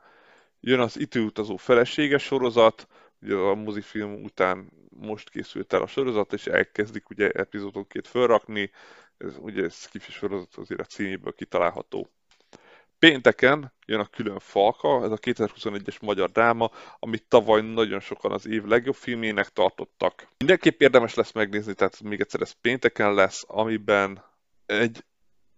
Jön 0.61 0.81
az 0.81 0.99
időutazó 0.99 1.57
feleséges 1.57 2.23
sorozat, 2.23 2.89
ugye 3.23 3.35
a 3.35 3.55
mozifilm 3.55 4.23
után 4.23 4.71
most 4.89 5.31
készült 5.31 5.73
el 5.73 5.83
a 5.83 5.87
sorozat, 5.87 6.33
és 6.33 6.47
elkezdik 6.47 7.11
ugye 7.11 7.31
epizódonként 7.31 8.07
felrakni, 8.07 8.71
ez 9.19 9.37
ugye 9.39 9.65
ez 9.65 9.87
kifis 9.87 10.15
sorozat 10.15 10.55
azért 10.55 10.81
a 10.81 10.85
címéből 10.85 11.33
kitalálható. 11.33 12.09
Pénteken 12.99 13.73
jön 13.87 14.01
a 14.01 14.07
külön 14.07 14.39
Falka, 14.39 15.05
ez 15.05 15.11
a 15.11 15.17
2021-es 15.17 16.01
magyar 16.01 16.31
dráma, 16.31 16.71
amit 16.99 17.29
tavaly 17.29 17.61
nagyon 17.61 18.01
sokan 18.01 18.33
az 18.33 18.47
év 18.47 18.65
legjobb 18.65 18.95
filmjének 18.95 19.49
tartottak. 19.49 20.29
Mindenképp 20.39 20.81
érdemes 20.81 21.15
lesz 21.15 21.33
megnézni, 21.33 21.75
tehát 21.75 22.01
még 22.01 22.21
egyszer 22.21 22.41
ez 22.41 22.53
pénteken 22.61 23.15
lesz, 23.15 23.45
amiben 23.47 24.25
egy 24.67 25.05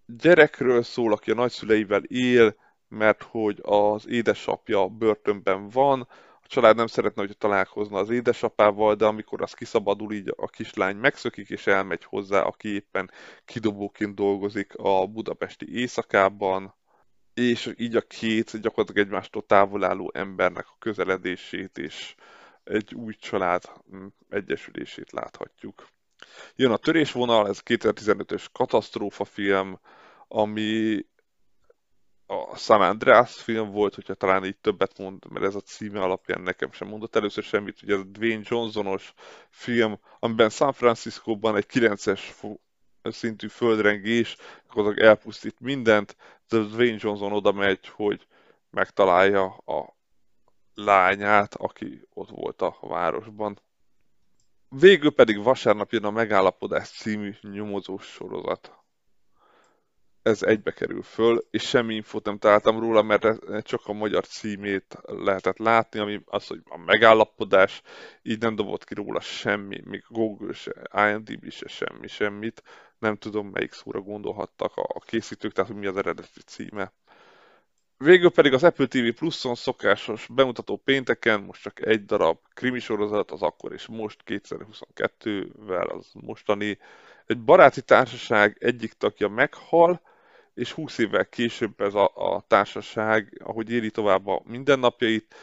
gyerekről 0.07 0.83
szól, 0.83 1.13
aki 1.13 1.31
a 1.31 1.35
nagyszüleivel 1.35 2.03
él, 2.03 2.55
mert 2.89 3.23
hogy 3.23 3.59
az 3.63 4.09
édesapja 4.09 4.89
börtönben 4.89 5.69
van, 5.69 6.09
család 6.51 6.77
nem 6.77 6.87
szeretne, 6.87 7.23
hogy 7.23 7.37
találkozna 7.37 7.99
az 7.99 8.11
édesapával, 8.11 8.95
de 8.95 9.05
amikor 9.05 9.43
az 9.43 9.53
kiszabadul, 9.53 10.13
így 10.13 10.33
a 10.37 10.47
kislány 10.47 10.97
megszökik 10.97 11.49
és 11.49 11.67
elmegy 11.67 12.05
hozzá, 12.05 12.41
aki 12.41 12.69
éppen 12.69 13.11
kidobóként 13.45 14.15
dolgozik 14.15 14.75
a 14.77 15.07
budapesti 15.07 15.79
éjszakában, 15.79 16.75
és 17.35 17.73
így 17.77 17.97
a 17.97 18.01
két 18.01 18.61
gyakorlatilag 18.61 19.07
egymástól 19.07 19.47
távol 19.47 19.85
álló 19.85 20.11
embernek 20.15 20.67
a 20.69 20.77
közeledését 20.79 21.79
és 21.79 22.15
egy 22.65 22.95
új 22.95 23.15
család 23.15 23.63
mm, 23.95 24.07
egyesülését 24.29 25.13
láthatjuk. 25.13 25.89
Jön 26.57 26.71
a 26.71 26.77
törésvonal, 26.77 27.49
ez 27.49 27.61
2015-ös 27.65 28.45
katasztrófa 28.53 29.25
film, 29.25 29.81
ami 30.29 31.05
a 32.31 32.57
San 32.57 32.81
Andreas 32.81 33.43
film 33.43 33.71
volt, 33.71 33.95
hogyha 33.95 34.15
talán 34.15 34.45
így 34.45 34.57
többet 34.57 34.99
mond, 34.99 35.31
mert 35.31 35.45
ez 35.45 35.55
a 35.55 35.61
címe 35.61 36.01
alapján 36.01 36.41
nekem 36.41 36.73
sem 36.73 36.89
mondott 36.89 37.17
először 37.17 37.45
semmit, 37.45 37.83
ugye 37.83 37.95
ez 37.95 38.01
a 38.01 38.05
Dwayne 38.05 38.43
Johnsonos 38.45 39.15
film, 39.49 39.99
amiben 40.19 40.49
San 40.49 40.73
Franciscóban 40.73 41.57
egy 41.57 41.67
9-es 41.73 42.21
szintű 43.03 43.49
földrengés, 43.49 44.37
akkor 44.69 44.99
elpusztít 44.99 45.61
mindent, 45.61 46.17
de 46.49 46.59
Dwayne 46.59 46.99
Johnson 47.01 47.33
oda 47.33 47.53
megy, 47.53 47.89
hogy 47.89 48.27
megtalálja 48.71 49.45
a 49.47 49.97
lányát, 50.75 51.55
aki 51.55 52.09
ott 52.15 52.31
volt 52.31 52.63
a 52.63 52.77
városban. 52.81 53.61
Végül 54.69 55.15
pedig 55.15 55.43
vasárnap 55.43 55.93
jön 55.93 56.05
a 56.05 56.11
Megállapodás 56.11 56.89
című 56.89 57.35
nyomozós 57.41 58.07
sorozat. 58.07 58.79
Ez 60.23 60.43
egybe 60.43 60.71
kerül 60.71 61.03
föl, 61.03 61.47
és 61.51 61.63
semmi 61.63 61.95
infót 61.95 62.25
nem 62.25 62.39
találtam 62.39 62.81
róla, 62.81 63.03
mert 63.03 63.27
csak 63.65 63.81
a 63.85 63.93
magyar 63.93 64.27
címét 64.27 64.97
lehetett 65.03 65.59
látni, 65.59 65.99
ami 65.99 66.21
az, 66.25 66.47
hogy 66.47 66.61
a 66.65 66.77
megállapodás, 66.79 67.83
így 68.23 68.41
nem 68.41 68.55
dobott 68.55 68.85
ki 68.85 68.95
róla 68.95 69.21
semmi, 69.21 69.81
még 69.85 70.05
Google 70.09 70.53
se, 70.53 70.73
IMDb 70.93 71.51
se 71.51 71.69
semmi, 71.69 72.09
semmit 72.09 72.63
nem 72.99 73.17
tudom 73.17 73.49
melyik 73.49 73.73
szóra 73.73 74.01
gondolhattak 74.01 74.77
a 74.77 75.01
készítők, 75.07 75.53
tehát 75.53 75.71
hogy 75.71 75.81
mi 75.81 75.87
az 75.87 75.97
eredeti 75.97 76.41
címe. 76.47 76.93
Végül 77.97 78.31
pedig 78.31 78.53
az 78.53 78.65
Apple 78.65 78.87
TV 78.87 79.09
Plus-on 79.15 79.55
szokásos 79.55 80.27
bemutató 80.33 80.77
pénteken 80.77 81.41
most 81.41 81.63
csak 81.63 81.87
egy 81.87 82.05
darab 82.05 82.39
krimi 82.55 82.79
sorozat, 82.79 83.31
az 83.31 83.43
akkor 83.43 83.73
és 83.73 83.87
most 83.87 84.23
2022-vel, 84.27 85.99
az 85.99 86.11
mostani. 86.13 86.79
Egy 87.27 87.39
baráti 87.39 87.83
társaság 87.83 88.57
egyik 88.61 88.93
tagja 88.93 89.29
meghal, 89.29 90.01
és 90.55 90.73
20 90.73 90.99
évvel 90.99 91.27
később 91.27 91.81
ez 91.81 91.95
a, 91.95 92.13
a 92.15 92.45
társaság, 92.47 93.41
ahogy 93.45 93.71
éli 93.71 93.91
tovább 93.91 94.27
a 94.27 94.43
mindennapjait, 94.45 95.35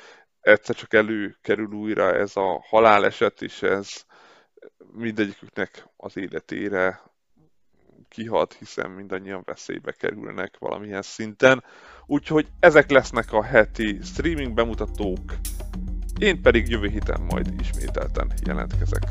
egyszer 0.42 0.76
csak 0.76 0.94
előkerül 0.94 1.72
újra 1.74 2.14
ez 2.14 2.36
a 2.36 2.64
haláleset, 2.68 3.42
és 3.42 3.62
ez 3.62 4.06
mindegyiküknek 4.92 5.88
az 5.98 6.18
életére 6.18 7.02
kihat, 8.10 8.54
hiszen 8.54 8.90
mindannyian 8.90 9.42
veszélybe 9.46 9.92
kerülnek 9.92 10.58
valamilyen 10.60 11.02
szinten. 11.02 11.64
Úgyhogy 12.06 12.48
ezek 12.60 12.90
lesznek 12.90 13.34
a 13.34 13.44
heti 13.44 14.00
streaming 14.04 14.54
bemutatók, 14.54 15.34
én 16.20 16.42
pedig 16.42 16.70
jövő 16.70 16.88
héten 16.88 17.22
majd 17.22 17.54
ismételten 17.60 18.32
jelentkezek. 18.46 19.04